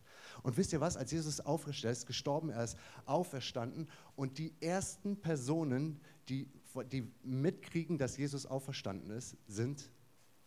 Und 0.43 0.57
wisst 0.57 0.73
ihr 0.73 0.81
was, 0.81 0.97
als 0.97 1.11
Jesus 1.11 1.39
aufgestellt 1.39 1.97
ist, 1.97 2.05
gestorben, 2.05 2.49
er 2.49 2.63
ist 2.63 2.77
auferstanden 3.05 3.89
und 4.15 4.37
die 4.37 4.53
ersten 4.59 5.19
Personen, 5.19 5.99
die, 6.29 6.47
die 6.91 7.11
mitkriegen, 7.23 7.97
dass 7.97 8.17
Jesus 8.17 8.45
auferstanden 8.45 9.11
ist, 9.11 9.37
sind 9.47 9.91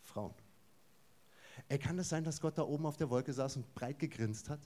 Frauen. 0.00 0.34
Ey, 1.68 1.78
kann 1.78 1.98
es 1.98 2.08
sein, 2.08 2.24
dass 2.24 2.40
Gott 2.40 2.58
da 2.58 2.62
oben 2.62 2.86
auf 2.86 2.96
der 2.96 3.10
Wolke 3.10 3.32
saß 3.32 3.56
und 3.56 3.74
breit 3.74 3.98
gegrinst 3.98 4.48
hat? 4.48 4.60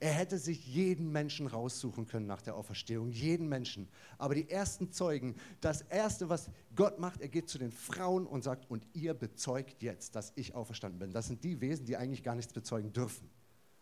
Er 0.00 0.12
hätte 0.12 0.36
sich 0.38 0.66
jeden 0.66 1.10
Menschen 1.12 1.46
raussuchen 1.46 2.06
können 2.06 2.26
nach 2.26 2.42
der 2.42 2.56
Auferstehung, 2.56 3.10
jeden 3.10 3.48
Menschen. 3.48 3.88
Aber 4.18 4.34
die 4.34 4.50
ersten 4.50 4.92
Zeugen, 4.92 5.36
das 5.62 5.80
Erste, 5.82 6.28
was 6.28 6.50
Gott 6.74 6.98
macht, 6.98 7.22
er 7.22 7.28
geht 7.28 7.48
zu 7.48 7.56
den 7.56 7.72
Frauen 7.72 8.26
und 8.26 8.44
sagt, 8.44 8.70
und 8.70 8.86
ihr 8.92 9.14
bezeugt 9.14 9.82
jetzt, 9.82 10.14
dass 10.14 10.32
ich 10.34 10.54
auferstanden 10.54 10.98
bin. 10.98 11.12
Das 11.12 11.28
sind 11.28 11.42
die 11.42 11.62
Wesen, 11.62 11.86
die 11.86 11.96
eigentlich 11.96 12.22
gar 12.22 12.34
nichts 12.34 12.52
bezeugen 12.52 12.92
dürfen 12.92 13.30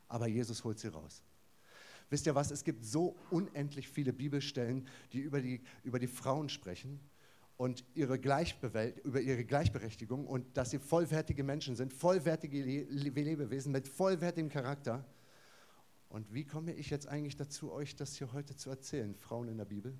aber 0.08 0.26
Jesus 0.26 0.64
holt 0.64 0.78
sie 0.78 0.88
raus. 0.88 1.22
Wisst 2.08 2.26
ihr 2.26 2.34
was? 2.34 2.50
Es 2.50 2.62
gibt 2.62 2.84
so 2.84 3.16
unendlich 3.30 3.88
viele 3.88 4.12
Bibelstellen, 4.12 4.86
die 5.12 5.20
über 5.20 5.40
die, 5.40 5.60
über 5.82 5.98
die 5.98 6.06
Frauen 6.06 6.48
sprechen 6.48 7.00
und 7.56 7.84
ihre 7.94 8.16
über 8.16 9.20
ihre 9.20 9.44
Gleichberechtigung 9.44 10.26
und 10.26 10.56
dass 10.56 10.70
sie 10.70 10.78
vollwertige 10.78 11.42
Menschen 11.42 11.74
sind, 11.74 11.92
vollwertige 11.92 12.62
Lebewesen 12.62 13.72
mit 13.72 13.88
vollwertigem 13.88 14.50
Charakter. 14.50 15.04
Und 16.08 16.32
wie 16.32 16.44
komme 16.44 16.72
ich 16.74 16.90
jetzt 16.90 17.08
eigentlich 17.08 17.36
dazu, 17.36 17.72
euch 17.72 17.96
das 17.96 18.16
hier 18.16 18.32
heute 18.32 18.54
zu 18.54 18.70
erzählen, 18.70 19.14
Frauen 19.14 19.48
in 19.48 19.58
der 19.58 19.64
Bibel? 19.64 19.98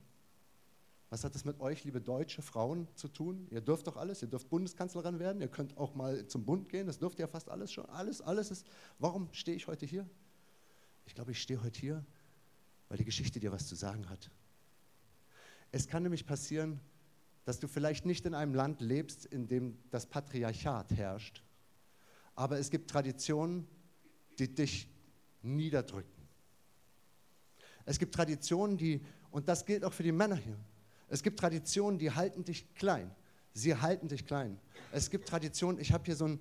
Was 1.09 1.23
hat 1.23 1.35
das 1.35 1.45
mit 1.45 1.61
euch, 1.61 1.85
liebe 1.85 2.01
deutsche 2.01 2.43
Frauen, 2.43 2.89
zu 2.97 3.09
tun? 3.09 3.47
Ihr 3.51 3.61
dürft 3.61 3.87
doch 3.87 3.97
alles, 3.97 4.23
ihr 4.23 4.29
dürft 4.29 4.49
Bundeskanzlerin 4.49 5.21
werden, 5.21 5.41
ihr 5.41 5.49
könnt 5.49 5.77
auch 5.77 5.95
mal 5.95 6.27
zum 6.27 6.45
Bund 6.45 6.69
gehen, 6.69 6.87
das 6.87 6.99
dürft 6.99 7.19
ihr 7.21 7.29
fast 7.29 7.49
alles 7.49 7.73
schon. 7.73 7.87
Alles, 7.87 8.21
alles 8.21 8.51
ist. 8.51 8.67
Warum 8.99 9.33
stehe 9.33 9.57
ich 9.57 9.69
heute 9.69 9.87
hier? 9.87 10.09
Ich 11.07 11.15
glaube, 11.15 11.31
ich 11.31 11.41
stehe 11.41 11.63
heute 11.63 11.79
hier, 11.79 12.05
weil 12.89 12.99
die 12.99 13.05
Geschichte 13.05 13.39
dir 13.39 13.53
was 13.53 13.69
zu 13.69 13.77
sagen 13.77 14.09
hat. 14.11 14.31
Es 15.71 15.87
kann 15.87 16.03
nämlich 16.03 16.27
passieren, 16.27 16.81
dass 17.45 17.61
du 17.61 17.69
vielleicht 17.69 18.05
nicht 18.05 18.27
in 18.27 18.35
einem 18.35 18.55
Land 18.55 18.81
lebst, 18.81 19.27
in 19.27 19.47
dem 19.47 19.79
das 19.91 20.07
Patriarchat 20.07 20.91
herrscht, 20.91 21.45
aber 22.35 22.59
es 22.59 22.71
gibt 22.71 22.91
Traditionen, 22.91 23.69
die 24.41 24.53
dich 24.53 24.89
niederdrücken. 25.43 26.11
Es 27.85 28.01
gibt 28.01 28.15
Traditionen, 28.15 28.77
die, 28.77 29.01
und 29.31 29.47
das 29.49 29.65
gilt 29.65 29.85
auch 29.85 29.93
für 29.93 30.03
die 30.03 30.13
Männer 30.13 30.35
hier, 30.35 30.59
es 31.09 31.23
gibt 31.23 31.39
Traditionen, 31.39 31.99
die 31.99 32.11
halten 32.11 32.45
dich 32.45 32.75
klein. 32.75 33.11
Sie 33.53 33.75
halten 33.75 34.09
dich 34.09 34.27
klein. 34.27 34.59
Es 34.93 35.11
gibt 35.11 35.29
Traditionen, 35.29 35.81
ich 35.81 35.93
habe 35.93 36.05
hier 36.05 36.17
so 36.17 36.27
ein, 36.27 36.41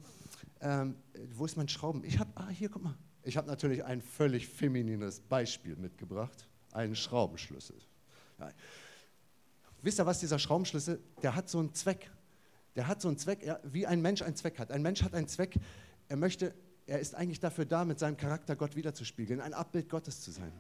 ähm, 0.62 0.96
wo 1.32 1.46
ist 1.46 1.56
mein 1.56 1.68
Schrauben? 1.68 2.04
Ich 2.04 2.20
habe, 2.20 2.32
ah, 2.36 2.50
hier, 2.50 2.70
guck 2.70 2.84
mal. 2.84 2.98
Ich 3.24 3.38
habe 3.38 3.48
natürlich 3.48 3.84
ein 3.84 4.02
völlig 4.02 4.48
feminines 4.48 5.20
Beispiel 5.20 5.76
mitgebracht, 5.76 6.48
einen 6.72 6.96
Schraubenschlüssel. 6.96 7.78
Ja. 8.40 8.52
Wisst 9.82 10.00
ihr 10.00 10.06
was, 10.06 10.20
dieser 10.20 10.40
Schraubenschlüssel, 10.40 11.02
der 11.22 11.36
hat 11.36 11.50
so 11.50 11.60
einen 11.60 11.74
Zweck. 11.74 12.12
Der 12.76 12.88
hat 12.88 13.02
so 13.02 13.08
einen 13.08 13.18
Zweck, 13.18 13.50
wie 13.64 13.88
ein 13.88 14.02
Mensch 14.02 14.22
einen 14.22 14.36
Zweck 14.36 14.60
hat. 14.60 14.72
Ein 14.72 14.82
Mensch 14.82 15.02
hat 15.02 15.14
einen 15.14 15.28
Zweck, 15.28 15.58
er 16.10 16.18
möchte, 16.18 16.54
er 16.86 17.00
ist 17.00 17.16
eigentlich 17.16 17.40
dafür 17.40 17.66
da, 17.66 17.86
mit 17.86 17.98
seinem 17.98 18.18
Charakter 18.18 18.56
Gott 18.56 18.76
wiederzuspiegeln, 18.76 19.42
ein 19.42 19.54
Abbild 19.54 19.90
Gottes 19.90 20.22
zu 20.22 20.32
sein. 20.32 20.52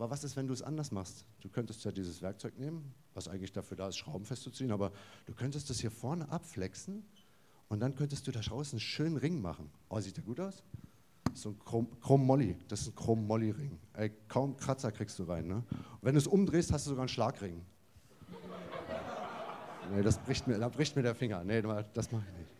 Aber 0.00 0.10
was 0.10 0.24
ist, 0.24 0.34
wenn 0.34 0.46
du 0.46 0.54
es 0.54 0.62
anders 0.62 0.92
machst? 0.92 1.26
Du 1.40 1.50
könntest 1.50 1.84
ja 1.84 1.92
dieses 1.92 2.22
Werkzeug 2.22 2.58
nehmen, 2.58 2.94
was 3.12 3.28
eigentlich 3.28 3.52
dafür 3.52 3.76
da 3.76 3.88
ist, 3.88 3.98
Schrauben 3.98 4.24
festzuziehen, 4.24 4.70
aber 4.70 4.92
du 5.26 5.34
könntest 5.34 5.68
das 5.68 5.78
hier 5.78 5.90
vorne 5.90 6.26
abflexen 6.30 7.04
und 7.68 7.80
dann 7.80 7.94
könntest 7.94 8.26
du 8.26 8.30
da 8.30 8.40
draußen 8.40 8.76
einen 8.78 8.80
schönen 8.80 9.18
Ring 9.18 9.42
machen. 9.42 9.70
Oh, 9.90 10.00
sieht 10.00 10.16
der 10.16 10.24
gut 10.24 10.40
aus? 10.40 10.62
So 11.34 11.50
ein 11.50 11.58
Chrom-Molly, 12.00 12.56
das 12.68 12.80
ist 12.80 12.88
ein 12.88 12.94
Chrom-Molly-Ring. 12.94 13.78
Kaum 14.28 14.56
Kratzer 14.56 14.90
kriegst 14.90 15.18
du 15.18 15.24
rein. 15.24 15.46
Ne? 15.46 15.64
Wenn 16.00 16.14
du 16.14 16.18
es 16.18 16.26
umdrehst, 16.26 16.72
hast 16.72 16.86
du 16.86 16.90
sogar 16.90 17.02
einen 17.02 17.10
Schlagring. 17.10 17.60
nee, 19.94 20.00
das 20.00 20.16
bricht 20.16 20.46
mir, 20.46 20.58
da 20.58 20.70
bricht 20.70 20.96
mir 20.96 21.02
der 21.02 21.14
Finger. 21.14 21.44
Nee, 21.44 21.60
das 21.60 22.10
mache 22.10 22.24
ich 22.26 22.38
nicht. 22.38 22.59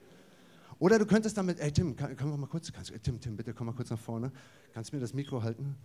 Oder 0.81 0.99
du 0.99 1.05
könntest 1.05 1.37
damit, 1.37 1.61
ey 1.61 1.71
Tim, 1.71 1.95
kann, 1.95 2.17
können 2.17 2.31
wir 2.31 2.39
mal 2.39 2.47
kurz, 2.47 2.73
kannst, 2.73 2.91
Tim, 3.03 3.21
Tim, 3.21 3.37
bitte 3.37 3.53
komm 3.53 3.67
mal 3.67 3.75
kurz 3.75 3.91
nach 3.91 3.99
vorne. 3.99 4.33
Kannst 4.73 4.91
du 4.91 4.97
mir 4.97 5.01
das 5.01 5.13
Mikro 5.13 5.43
halten? 5.43 5.77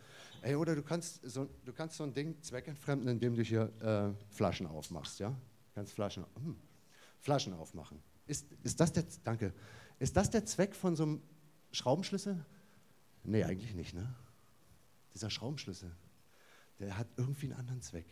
Ey, 0.42 0.56
oder 0.56 0.74
du 0.74 0.82
kannst 0.82 1.20
so, 1.30 1.50
du 1.66 1.74
kannst 1.74 1.98
so 1.98 2.06
ein 2.06 2.14
Ding 2.14 2.42
zweckentfremden, 2.42 3.10
indem 3.10 3.36
du 3.36 3.44
hier 3.44 3.74
äh, 3.82 4.34
Flaschen 4.34 4.66
aufmachst, 4.66 5.20
ja? 5.20 5.36
kannst 5.74 5.92
Flaschen, 5.92 6.26
hm, 6.36 6.56
Flaschen 7.20 7.54
aufmachen. 7.54 8.02
Ist, 8.26 8.48
ist 8.64 8.80
das 8.80 8.94
der, 8.94 9.04
danke, 9.26 9.54
ist 10.00 10.16
das 10.16 10.30
der 10.30 10.46
Zweck 10.46 10.74
von 10.74 10.96
so 10.96 11.04
einem 11.04 11.22
Schraubenschlüssel? 11.74 12.46
Nee, 13.26 13.44
eigentlich 13.44 13.76
nicht, 13.76 13.94
ne? 13.94 14.16
Dieser 15.14 15.30
Schraubenschlüssel, 15.30 15.92
der 16.80 16.98
hat 16.98 17.08
irgendwie 17.18 17.48
einen 17.48 17.60
anderen 17.60 17.82
Zweck. 17.82 18.06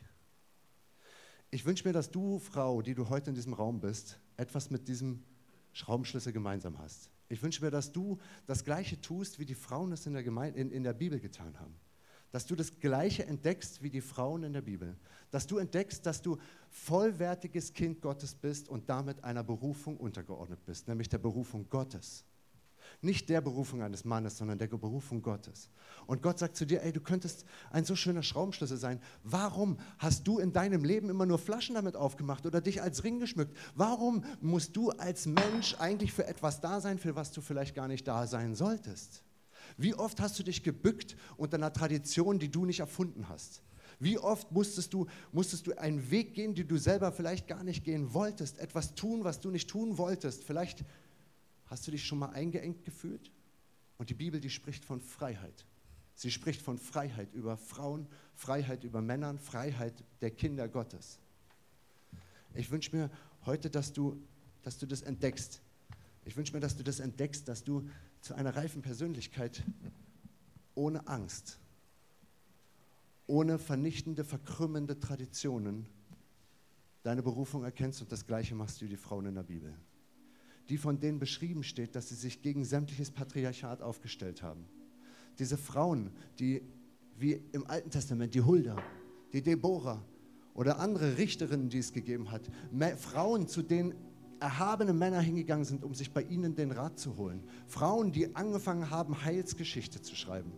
Ich 1.50 1.64
wünsche 1.64 1.88
mir, 1.88 1.94
dass 1.94 2.12
du, 2.12 2.40
Frau, 2.40 2.82
die 2.82 2.94
du 2.94 3.08
heute 3.08 3.30
in 3.30 3.36
diesem 3.36 3.54
Raum 3.54 3.80
bist, 3.80 4.20
etwas 4.36 4.70
mit 4.70 4.90
diesem 4.90 5.24
Schraubenschlüssel 5.74 6.32
gemeinsam 6.32 6.78
hast. 6.80 7.10
Ich 7.30 7.42
wünsche 7.42 7.64
mir, 7.64 7.72
dass 7.72 7.92
du 7.92 8.20
das 8.46 8.64
Gleiche 8.64 9.02
tust, 9.02 9.40
wie 9.40 9.46
die 9.46 9.56
Frauen 9.56 9.92
es 9.92 10.06
in 10.06 10.14
der, 10.14 10.24
Gemeinde, 10.24 10.60
in, 10.60 10.72
in 10.72 10.84
der 10.84 10.94
Bibel 10.94 11.20
getan 11.20 11.60
haben. 11.60 11.76
Dass 12.32 12.46
du 12.46 12.56
das 12.56 12.80
Gleiche 12.80 13.26
entdeckst 13.26 13.84
wie 13.84 13.90
die 13.90 14.02
Frauen 14.02 14.44
in 14.44 14.54
der 14.54 14.62
Bibel. 14.62 14.96
Dass 15.32 15.46
du 15.46 15.58
entdeckst, 15.58 16.06
dass 16.06 16.22
du 16.22 16.38
vollwertiges 16.70 17.74
Kind 17.74 18.02
Gottes 18.02 18.34
bist 18.36 18.70
und 18.70 18.90
damit 18.90 19.24
einer 19.24 19.44
Berufung 19.44 19.98
untergeordnet 19.98 20.66
bist, 20.66 20.88
nämlich 20.88 21.10
der 21.10 21.20
Berufung 21.20 21.70
Gottes. 21.70 22.26
Nicht 23.04 23.28
der 23.28 23.42
Berufung 23.42 23.82
eines 23.82 24.06
Mannes, 24.06 24.38
sondern 24.38 24.58
der 24.58 24.68
Berufung 24.68 25.22
Gottes. 25.22 25.70
Und 26.08 26.24
Gott 26.24 26.40
sagt 26.40 26.56
zu 26.56 26.66
dir, 26.66 26.82
ey, 26.84 26.94
du 26.94 27.02
könntest 27.02 27.44
ein 27.70 27.84
so 27.84 27.98
schöner 27.98 28.24
Schraubenschlüssel 28.24 28.78
sein. 28.78 29.02
Warum 29.26 29.78
hast 30.00 30.26
du 30.26 30.40
in 30.40 30.54
deinem 30.54 30.86
Leben 30.86 31.10
immer 31.10 31.26
nur 31.26 31.38
Flaschen 31.38 31.76
damit 31.76 31.98
aufgemacht 31.98 32.46
oder 32.46 32.62
dich 32.62 32.82
als 32.82 33.04
Ring 33.04 33.20
geschmückt? 33.20 33.58
Warum 33.76 34.24
musst 34.40 34.78
du 34.78 34.90
als 34.92 35.26
Mensch 35.26 35.76
eigentlich 35.80 36.14
für 36.14 36.26
etwas 36.26 36.62
da 36.62 36.80
sein, 36.80 36.98
für 36.98 37.14
was 37.14 37.34
du 37.34 37.42
vielleicht 37.42 37.76
gar 37.76 37.90
nicht 37.90 38.08
da 38.08 38.26
sein 38.26 38.56
solltest? 38.56 39.26
Wie 39.76 39.96
oft 39.96 40.22
hast 40.22 40.40
du 40.40 40.44
dich 40.44 40.64
gebückt 40.64 41.18
unter 41.36 41.58
einer 41.58 41.74
Tradition, 41.74 42.40
die 42.40 42.50
du 42.50 42.64
nicht 42.64 42.80
erfunden 42.80 43.28
hast? 43.28 43.64
Wie 44.00 44.18
oft 44.18 44.52
musstest 44.52 44.94
du, 44.94 45.08
musstest 45.34 45.68
du 45.68 45.78
einen 45.78 46.10
Weg 46.10 46.34
gehen, 46.36 46.56
den 46.56 46.68
du 46.68 46.78
selber 46.78 47.12
vielleicht 47.12 47.48
gar 47.48 47.64
nicht 47.64 47.84
gehen 47.84 48.14
wolltest, 48.14 48.60
etwas 48.60 48.96
tun, 48.96 49.26
was 49.26 49.40
du 49.40 49.52
nicht 49.52 49.70
tun 49.70 49.98
wolltest? 49.98 50.44
Vielleicht 50.44 50.86
hast 51.74 51.88
du 51.88 51.92
dich 51.92 52.06
schon 52.06 52.20
mal 52.20 52.30
eingeengt 52.30 52.84
gefühlt? 52.84 53.32
Und 53.98 54.12
die 54.12 54.14
Bibel, 54.14 54.40
die 54.40 54.52
spricht 54.52 54.86
von 54.86 55.02
Freiheit. 55.02 55.66
Sie 56.14 56.30
spricht 56.30 56.62
von 56.62 56.78
Freiheit 56.78 57.34
über 57.34 57.58
Frauen, 57.58 58.08
Freiheit 58.36 58.84
über 58.84 59.02
Männern, 59.02 59.40
Freiheit 59.40 60.04
der 60.22 60.30
Kinder 60.30 60.70
Gottes. 60.70 61.18
Ich 62.54 62.70
wünsche 62.70 62.96
mir 62.96 63.10
heute, 63.48 63.72
dass 63.72 63.92
du, 63.92 64.22
dass 64.62 64.78
du 64.78 64.86
das 64.86 65.02
entdeckst. 65.02 65.64
Ich 66.26 66.38
wünsche 66.38 66.54
mir, 66.54 66.60
dass 66.60 66.78
du 66.78 66.84
das 66.84 67.00
entdeckst, 67.00 67.48
dass 67.48 67.64
du 67.64 67.90
zu 68.22 68.36
einer 68.36 68.56
reifen 68.56 68.84
Persönlichkeit 68.84 69.64
ohne 70.76 71.08
Angst, 71.08 71.58
ohne 73.26 73.58
vernichtende, 73.58 74.24
verkrümmende 74.24 75.00
Traditionen 75.00 75.88
deine 77.02 77.24
Berufung 77.24 77.64
erkennst 77.64 78.00
und 78.04 78.12
das 78.12 78.28
Gleiche 78.28 78.54
machst 78.54 78.80
du 78.80 78.86
wie 78.86 78.90
die 78.90 78.98
Frauen 78.98 79.26
in 79.26 79.34
der 79.34 79.42
Bibel. 79.42 79.76
Die 80.70 80.78
von 80.78 81.00
denen 81.00 81.20
beschrieben 81.20 81.64
steht, 81.64 81.96
dass 81.96 82.10
sie 82.10 82.16
sich 82.16 82.42
gegen 82.42 82.64
sämtliches 82.64 83.12
Patriarchat 83.12 83.82
aufgestellt 83.82 84.44
haben. 84.44 84.66
Diese 85.40 85.58
Frauen, 85.58 86.12
die 86.40 86.62
wie 87.18 87.42
im 87.52 87.68
Alten 87.68 87.90
Testament, 87.90 88.34
die 88.34 88.42
Hulda, 88.42 88.76
die 89.34 89.42
Deborah 89.42 90.04
oder 90.54 90.80
andere 90.80 91.18
Richterinnen, 91.18 91.70
die 91.70 91.80
es 91.80 91.94
gegeben 91.94 92.32
hat, 92.32 92.50
Frauen, 92.98 93.48
zu 93.48 93.62
denen 93.62 93.94
erhabene 94.40 94.94
Männer 94.94 95.22
hingegangen 95.22 95.66
sind, 95.66 95.84
um 95.84 95.94
sich 95.96 96.12
bei 96.12 96.22
ihnen 96.22 96.54
den 96.56 96.72
Rat 96.72 97.00
zu 97.00 97.18
holen. 97.18 97.44
Frauen, 97.68 98.12
die 98.12 98.36
angefangen 98.36 98.90
haben, 98.90 99.24
Heilsgeschichte 99.24 100.02
zu 100.02 100.16
schreiben. 100.16 100.52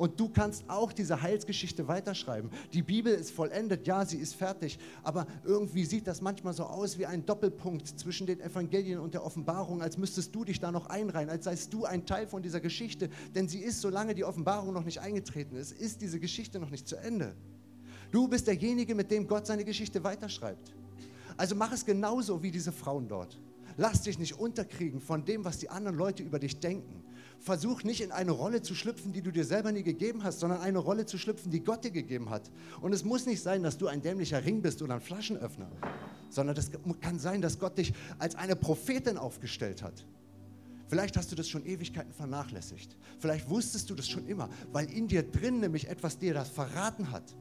Und 0.00 0.18
du 0.18 0.30
kannst 0.30 0.64
auch 0.66 0.94
diese 0.94 1.20
Heilsgeschichte 1.20 1.86
weiterschreiben. 1.86 2.48
Die 2.72 2.80
Bibel 2.80 3.12
ist 3.12 3.32
vollendet, 3.32 3.86
ja, 3.86 4.06
sie 4.06 4.16
ist 4.16 4.34
fertig, 4.34 4.78
aber 5.02 5.26
irgendwie 5.44 5.84
sieht 5.84 6.06
das 6.06 6.22
manchmal 6.22 6.54
so 6.54 6.64
aus 6.64 6.98
wie 6.98 7.04
ein 7.04 7.26
Doppelpunkt 7.26 7.86
zwischen 7.86 8.26
den 8.26 8.40
Evangelien 8.40 8.98
und 8.98 9.12
der 9.12 9.22
Offenbarung, 9.22 9.82
als 9.82 9.98
müsstest 9.98 10.34
du 10.34 10.42
dich 10.46 10.58
da 10.58 10.72
noch 10.72 10.86
einreihen, 10.86 11.28
als 11.28 11.44
seist 11.44 11.74
du 11.74 11.84
ein 11.84 12.06
Teil 12.06 12.26
von 12.26 12.42
dieser 12.42 12.60
Geschichte, 12.60 13.10
denn 13.34 13.46
sie 13.46 13.58
ist, 13.58 13.82
solange 13.82 14.14
die 14.14 14.24
Offenbarung 14.24 14.72
noch 14.72 14.86
nicht 14.86 15.02
eingetreten 15.02 15.54
ist, 15.54 15.72
ist 15.72 16.00
diese 16.00 16.18
Geschichte 16.18 16.58
noch 16.58 16.70
nicht 16.70 16.88
zu 16.88 16.96
Ende. 16.96 17.34
Du 18.10 18.26
bist 18.26 18.46
derjenige, 18.46 18.94
mit 18.94 19.10
dem 19.10 19.26
Gott 19.26 19.46
seine 19.46 19.66
Geschichte 19.66 20.02
weiterschreibt. 20.02 20.72
Also 21.36 21.54
mach 21.54 21.72
es 21.72 21.84
genauso 21.84 22.42
wie 22.42 22.50
diese 22.50 22.72
Frauen 22.72 23.06
dort. 23.06 23.38
Lass 23.76 24.00
dich 24.00 24.18
nicht 24.18 24.38
unterkriegen 24.38 24.98
von 24.98 25.26
dem, 25.26 25.44
was 25.44 25.58
die 25.58 25.68
anderen 25.68 25.98
Leute 25.98 26.22
über 26.22 26.38
dich 26.38 26.58
denken. 26.58 27.04
Versuch 27.40 27.84
nicht 27.84 28.02
in 28.02 28.12
eine 28.12 28.32
Rolle 28.32 28.60
zu 28.60 28.74
schlüpfen, 28.74 29.12
die 29.12 29.22
du 29.22 29.30
dir 29.30 29.44
selber 29.44 29.72
nie 29.72 29.82
gegeben 29.82 30.24
hast, 30.24 30.40
sondern 30.40 30.60
eine 30.60 30.78
Rolle 30.78 31.06
zu 31.06 31.16
schlüpfen, 31.16 31.50
die 31.50 31.60
Gott 31.60 31.84
dir 31.84 31.90
gegeben 31.90 32.28
hat. 32.28 32.50
Und 32.82 32.92
es 32.92 33.02
muss 33.02 33.24
nicht 33.24 33.42
sein, 33.42 33.62
dass 33.62 33.78
du 33.78 33.86
ein 33.86 34.02
dämlicher 34.02 34.44
Ring 34.44 34.60
bist 34.60 34.82
oder 34.82 34.94
ein 34.94 35.00
Flaschenöffner, 35.00 35.70
sondern 36.28 36.56
es 36.56 36.70
kann 37.00 37.18
sein, 37.18 37.40
dass 37.40 37.58
Gott 37.58 37.78
dich 37.78 37.94
als 38.18 38.34
eine 38.34 38.56
Prophetin 38.56 39.16
aufgestellt 39.16 39.82
hat. 39.82 40.06
Vielleicht 40.88 41.16
hast 41.16 41.32
du 41.32 41.36
das 41.36 41.48
schon 41.48 41.64
Ewigkeiten 41.64 42.12
vernachlässigt. 42.12 42.96
Vielleicht 43.20 43.48
wusstest 43.48 43.88
du 43.88 43.94
das 43.94 44.08
schon 44.08 44.26
immer, 44.26 44.50
weil 44.72 44.90
in 44.90 45.08
dir 45.08 45.22
drin 45.22 45.60
nämlich 45.60 45.88
etwas 45.88 46.18
dir 46.18 46.34
das 46.34 46.50
verraten 46.50 47.10
hat. 47.10 47.34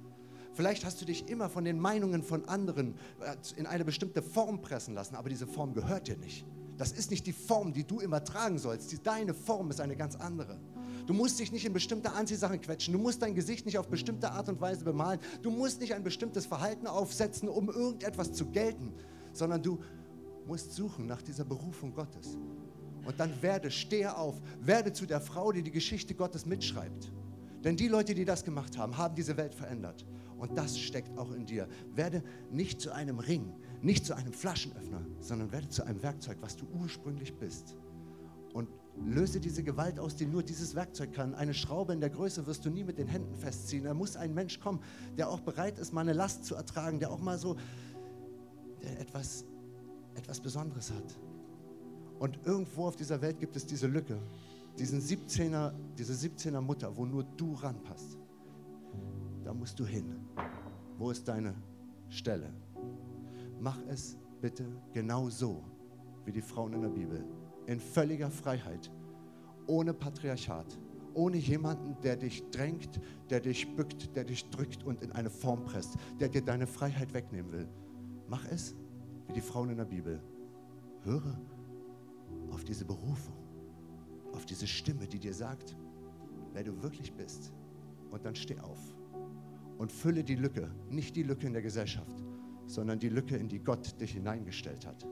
Vielleicht 0.53 0.85
hast 0.85 1.01
du 1.01 1.05
dich 1.05 1.27
immer 1.27 1.49
von 1.49 1.65
den 1.65 1.79
Meinungen 1.79 2.23
von 2.23 2.47
anderen 2.47 2.95
äh, 3.21 3.35
in 3.57 3.65
eine 3.65 3.85
bestimmte 3.85 4.21
Form 4.21 4.61
pressen 4.61 4.93
lassen, 4.93 5.15
aber 5.15 5.29
diese 5.29 5.47
Form 5.47 5.73
gehört 5.73 6.07
dir 6.07 6.17
nicht. 6.17 6.45
Das 6.79 6.93
ist 6.93 7.11
nicht 7.11 7.27
die 7.27 7.33
Form, 7.33 7.73
die 7.73 7.83
du 7.83 7.99
immer 7.99 8.23
tragen 8.23 8.57
sollst. 8.57 9.05
deine 9.05 9.33
Form 9.33 9.69
ist 9.69 9.81
eine 9.81 9.97
ganz 9.97 10.15
andere. 10.15 10.57
Du 11.07 11.13
musst 11.13 11.37
dich 11.37 11.51
nicht 11.51 11.65
in 11.65 11.73
bestimmte 11.73 12.13
Anziehsachen 12.13 12.61
quetschen. 12.61 12.93
Du 12.93 12.99
musst 12.99 13.21
dein 13.21 13.35
Gesicht 13.35 13.65
nicht 13.65 13.77
auf 13.77 13.89
bestimmte 13.89 14.31
Art 14.31 14.47
und 14.47 14.61
Weise 14.61 14.85
bemalen. 14.85 15.19
Du 15.41 15.51
musst 15.51 15.81
nicht 15.81 15.93
ein 15.93 16.03
bestimmtes 16.03 16.45
Verhalten 16.45 16.87
aufsetzen, 16.87 17.49
um 17.49 17.67
irgendetwas 17.67 18.31
zu 18.31 18.45
gelten, 18.45 18.93
sondern 19.33 19.61
du 19.61 19.79
musst 20.47 20.71
suchen 20.71 21.05
nach 21.05 21.21
dieser 21.21 21.43
Berufung 21.43 21.93
Gottes. 21.93 22.37
Und 23.05 23.19
dann 23.19 23.41
werde, 23.41 23.71
stehe 23.71 24.15
auf, 24.15 24.39
werde 24.61 24.93
zu 24.93 25.05
der 25.05 25.19
Frau, 25.19 25.51
die 25.51 25.63
die 25.63 25.71
Geschichte 25.71 26.15
Gottes 26.15 26.45
mitschreibt. 26.45 27.11
Denn 27.61 27.75
die 27.75 27.89
Leute, 27.89 28.15
die 28.15 28.23
das 28.23 28.45
gemacht 28.45 28.77
haben, 28.77 28.97
haben 28.97 29.15
diese 29.15 29.35
Welt 29.35 29.53
verändert. 29.53 30.05
Und 30.37 30.57
das 30.57 30.79
steckt 30.79 31.17
auch 31.17 31.33
in 31.33 31.45
dir. 31.45 31.67
Werde 31.93 32.23
nicht 32.49 32.79
zu 32.79 32.91
einem 32.91 33.19
Ring, 33.19 33.51
nicht 33.81 34.05
zu 34.05 34.15
einem 34.15 34.33
Flaschenöffner, 34.33 35.05
sondern 35.19 35.51
werde 35.51 35.69
zu 35.69 35.83
einem 35.83 36.01
Werkzeug, 36.01 36.37
was 36.41 36.55
du 36.55 36.65
ursprünglich 36.81 37.35
bist. 37.37 37.75
Und 38.53 38.67
löse 39.05 39.39
diese 39.39 39.63
Gewalt 39.63 39.99
aus, 39.99 40.15
die 40.15 40.25
nur 40.25 40.43
dieses 40.43 40.75
Werkzeug 40.75 41.13
kann. 41.13 41.35
Eine 41.35 41.53
Schraube 41.53 41.93
in 41.93 42.01
der 42.01 42.09
Größe 42.09 42.45
wirst 42.47 42.65
du 42.65 42.69
nie 42.69 42.83
mit 42.83 42.97
den 42.97 43.07
Händen 43.07 43.35
festziehen. 43.35 43.83
Da 43.83 43.93
muss 43.93 44.15
ein 44.15 44.33
Mensch 44.33 44.59
kommen, 44.59 44.81
der 45.17 45.29
auch 45.29 45.39
bereit 45.39 45.77
ist, 45.79 45.93
mal 45.93 46.01
eine 46.01 46.13
Last 46.13 46.45
zu 46.45 46.55
ertragen, 46.55 46.99
der 46.99 47.11
auch 47.11 47.21
mal 47.21 47.37
so 47.37 47.55
der 48.81 48.99
etwas, 48.99 49.45
etwas 50.15 50.39
Besonderes 50.39 50.91
hat. 50.91 51.17
Und 52.17 52.39
irgendwo 52.45 52.85
auf 52.85 52.95
dieser 52.95 53.21
Welt 53.21 53.39
gibt 53.39 53.55
es 53.55 53.65
diese 53.65 53.87
Lücke, 53.87 54.19
diesen 54.77 55.01
17er, 55.01 55.73
diese 55.97 56.13
17er 56.13 56.61
Mutter, 56.61 56.95
wo 56.95 57.05
nur 57.05 57.23
du 57.23 57.53
ranpasst 57.53 58.17
da 59.49 59.53
musst 59.55 59.79
du 59.79 59.85
hin. 59.85 60.15
Wo 60.99 61.09
ist 61.09 61.27
deine 61.27 61.55
Stelle? 62.07 62.53
Mach 63.59 63.79
es 63.89 64.17
bitte 64.41 64.65
genau 64.93 65.29
so 65.29 65.63
wie 66.25 66.31
die 66.31 66.41
Frauen 66.41 66.73
in 66.73 66.81
der 66.81 66.89
Bibel. 66.89 67.25
In 67.65 67.79
völliger 67.79 68.31
Freiheit, 68.31 68.91
ohne 69.67 69.93
Patriarchat, 69.93 70.79
ohne 71.13 71.37
jemanden, 71.37 71.99
der 72.01 72.15
dich 72.15 72.43
drängt, 72.51 72.99
der 73.29 73.41
dich 73.41 73.75
bückt, 73.75 74.15
der 74.15 74.23
dich 74.23 74.49
drückt 74.49 74.83
und 74.83 75.01
in 75.01 75.11
eine 75.11 75.29
Form 75.29 75.63
presst, 75.63 75.95
der 76.19 76.29
dir 76.29 76.41
deine 76.41 76.67
Freiheit 76.67 77.13
wegnehmen 77.13 77.51
will. 77.51 77.67
Mach 78.27 78.45
es 78.49 78.75
wie 79.27 79.33
die 79.33 79.41
Frauen 79.41 79.69
in 79.69 79.77
der 79.77 79.85
Bibel. 79.85 80.21
Höre 81.03 81.39
auf 82.51 82.63
diese 82.63 82.85
Berufung, 82.85 83.35
auf 84.33 84.45
diese 84.45 84.67
Stimme, 84.67 85.07
die 85.07 85.19
dir 85.19 85.33
sagt, 85.33 85.75
wer 86.53 86.63
du 86.63 86.81
wirklich 86.81 87.13
bist. 87.13 87.51
Und 88.11 88.25
dann 88.25 88.35
steh 88.35 88.59
auf 88.59 88.79
und 89.77 89.91
fülle 89.91 90.23
die 90.23 90.35
Lücke, 90.35 90.71
nicht 90.89 91.15
die 91.15 91.23
Lücke 91.23 91.47
in 91.47 91.53
der 91.53 91.61
Gesellschaft, 91.61 92.23
sondern 92.69 92.99
die 92.99 93.09
Lücke, 93.09 93.35
in 93.35 93.47
die 93.47 93.59
Gott 93.59 93.99
dich 93.99 94.11
hineingestellt 94.11 94.85
hat. 94.85 95.05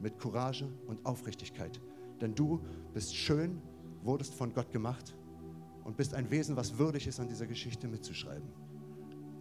Mit 0.00 0.18
Courage 0.18 0.68
und 0.86 1.06
Aufrichtigkeit. 1.06 1.80
Denn 2.20 2.34
du 2.34 2.60
bist 2.92 3.14
schön, 3.14 3.62
wurdest 4.02 4.34
von 4.34 4.52
Gott 4.52 4.72
gemacht 4.72 5.16
und 5.84 5.96
bist 5.96 6.14
ein 6.14 6.30
Wesen, 6.30 6.56
was 6.56 6.76
würdig 6.76 7.06
ist, 7.06 7.20
an 7.20 7.28
dieser 7.28 7.46
Geschichte 7.46 7.86
mitzuschreiben. 7.86 8.48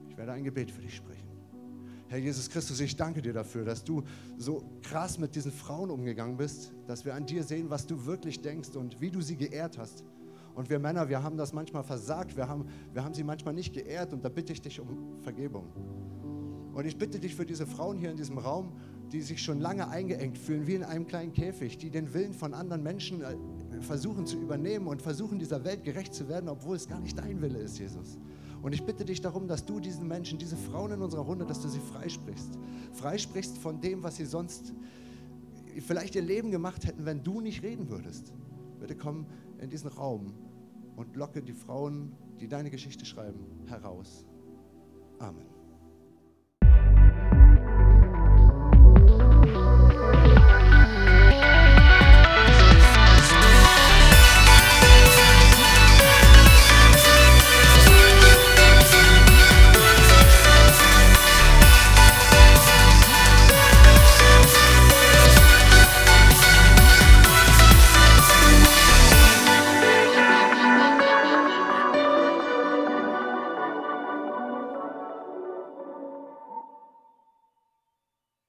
Ich 0.09 0.17
werde 0.17 0.33
ein 0.33 0.43
Gebet 0.43 0.69
für 0.69 0.81
dich 0.81 0.95
sprechen. 0.95 1.27
Herr 2.07 2.19
Jesus 2.19 2.47
Christus, 2.47 2.79
ich 2.79 2.95
danke 2.95 3.23
dir 3.23 3.33
dafür, 3.33 3.65
dass 3.65 3.83
du 3.83 4.03
so 4.38 4.63
krass 4.83 5.17
mit 5.17 5.33
diesen 5.36 5.51
Frauen 5.51 5.89
umgegangen 5.89 6.38
bist, 6.38 6.71
dass 6.86 7.05
wir 7.05 7.15
an 7.15 7.25
dir 7.25 7.43
sehen, 7.43 7.71
was 7.71 7.88
du 7.88 8.05
wirklich 8.05 8.41
denkst 8.41 8.75
und 8.75 9.01
wie 9.01 9.09
du 9.09 9.21
sie 9.21 9.36
geehrt 9.36 9.79
hast. 9.79 10.03
Und 10.53 10.69
wir 10.69 10.77
Männer, 10.77 11.09
wir 11.09 11.23
haben 11.23 11.38
das 11.38 11.53
manchmal 11.53 11.83
versagt, 11.83 12.38
wir 12.38 12.47
haben, 12.47 12.67
wir 12.93 13.03
haben 13.03 13.15
sie 13.15 13.23
manchmal 13.23 13.55
nicht 13.55 13.73
geehrt 13.73 14.13
und 14.13 14.23
da 14.23 14.29
bitte 14.29 14.53
ich 14.53 14.62
dich 14.62 14.79
um 14.79 15.19
Vergebung. 15.21 15.65
Und 16.73 16.86
ich 16.86 16.97
bitte 16.97 17.19
dich 17.19 17.36
für 17.36 17.45
diese 17.45 17.67
Frauen 17.67 17.97
hier 17.97 18.12
in 18.12 18.17
diesem 18.17 18.38
Raum, 18.38 18.73
die 19.12 19.21
sich 19.21 19.43
schon 19.43 19.59
lange 19.59 19.88
eingeengt 19.89 20.38
fühlen, 20.38 20.65
wie 20.65 20.73
in 20.73 20.83
einem 20.83 21.05
kleinen 21.05 21.33
Käfig, 21.33 21.77
die 21.77 21.91
den 21.91 22.13
Willen 22.13 22.33
von 22.33 22.53
anderen 22.53 22.81
Menschen 22.81 23.21
äh, 23.21 23.36
versuchen 23.81 24.25
zu 24.25 24.38
übernehmen 24.38 24.88
und 24.88 25.01
versuchen, 25.01 25.38
dieser 25.38 25.63
Welt 25.63 25.83
gerecht 25.83 26.15
zu 26.15 26.27
werden, 26.27 26.49
obwohl 26.49 26.75
es 26.75 26.88
gar 26.88 26.99
nicht 26.99 27.17
dein 27.19 27.41
Wille 27.41 27.59
ist, 27.59 27.77
Jesus. 27.77 28.17
Und 28.63 28.73
ich 28.73 28.83
bitte 28.83 29.05
dich 29.05 29.21
darum, 29.21 29.47
dass 29.47 29.65
du 29.65 29.79
diesen 29.79 30.07
Menschen, 30.07 30.39
diese 30.39 30.55
Frauen 30.55 30.93
in 30.93 31.01
unserer 31.01 31.21
Runde, 31.21 31.45
dass 31.45 31.62
du 31.62 31.67
sie 31.67 31.79
freisprichst. 31.79 32.57
Freisprichst 32.93 33.57
von 33.57 33.79
dem, 33.81 34.01
was 34.01 34.15
sie 34.15 34.25
sonst 34.25 34.73
vielleicht 35.81 36.15
ihr 36.15 36.21
Leben 36.21 36.49
gemacht 36.49 36.86
hätten, 36.86 37.05
wenn 37.05 37.23
du 37.23 37.41
nicht 37.41 37.62
reden 37.62 37.89
würdest. 37.89 38.33
Bitte 38.79 38.95
komm 38.95 39.27
in 39.59 39.69
diesen 39.69 39.89
Raum 39.89 40.33
und 40.95 41.15
locke 41.15 41.41
die 41.41 41.53
Frauen, 41.53 42.13
die 42.39 42.47
deine 42.47 42.69
Geschichte 42.69 43.05
schreiben, 43.05 43.45
heraus. 43.67 44.25
Amen. 45.19 45.53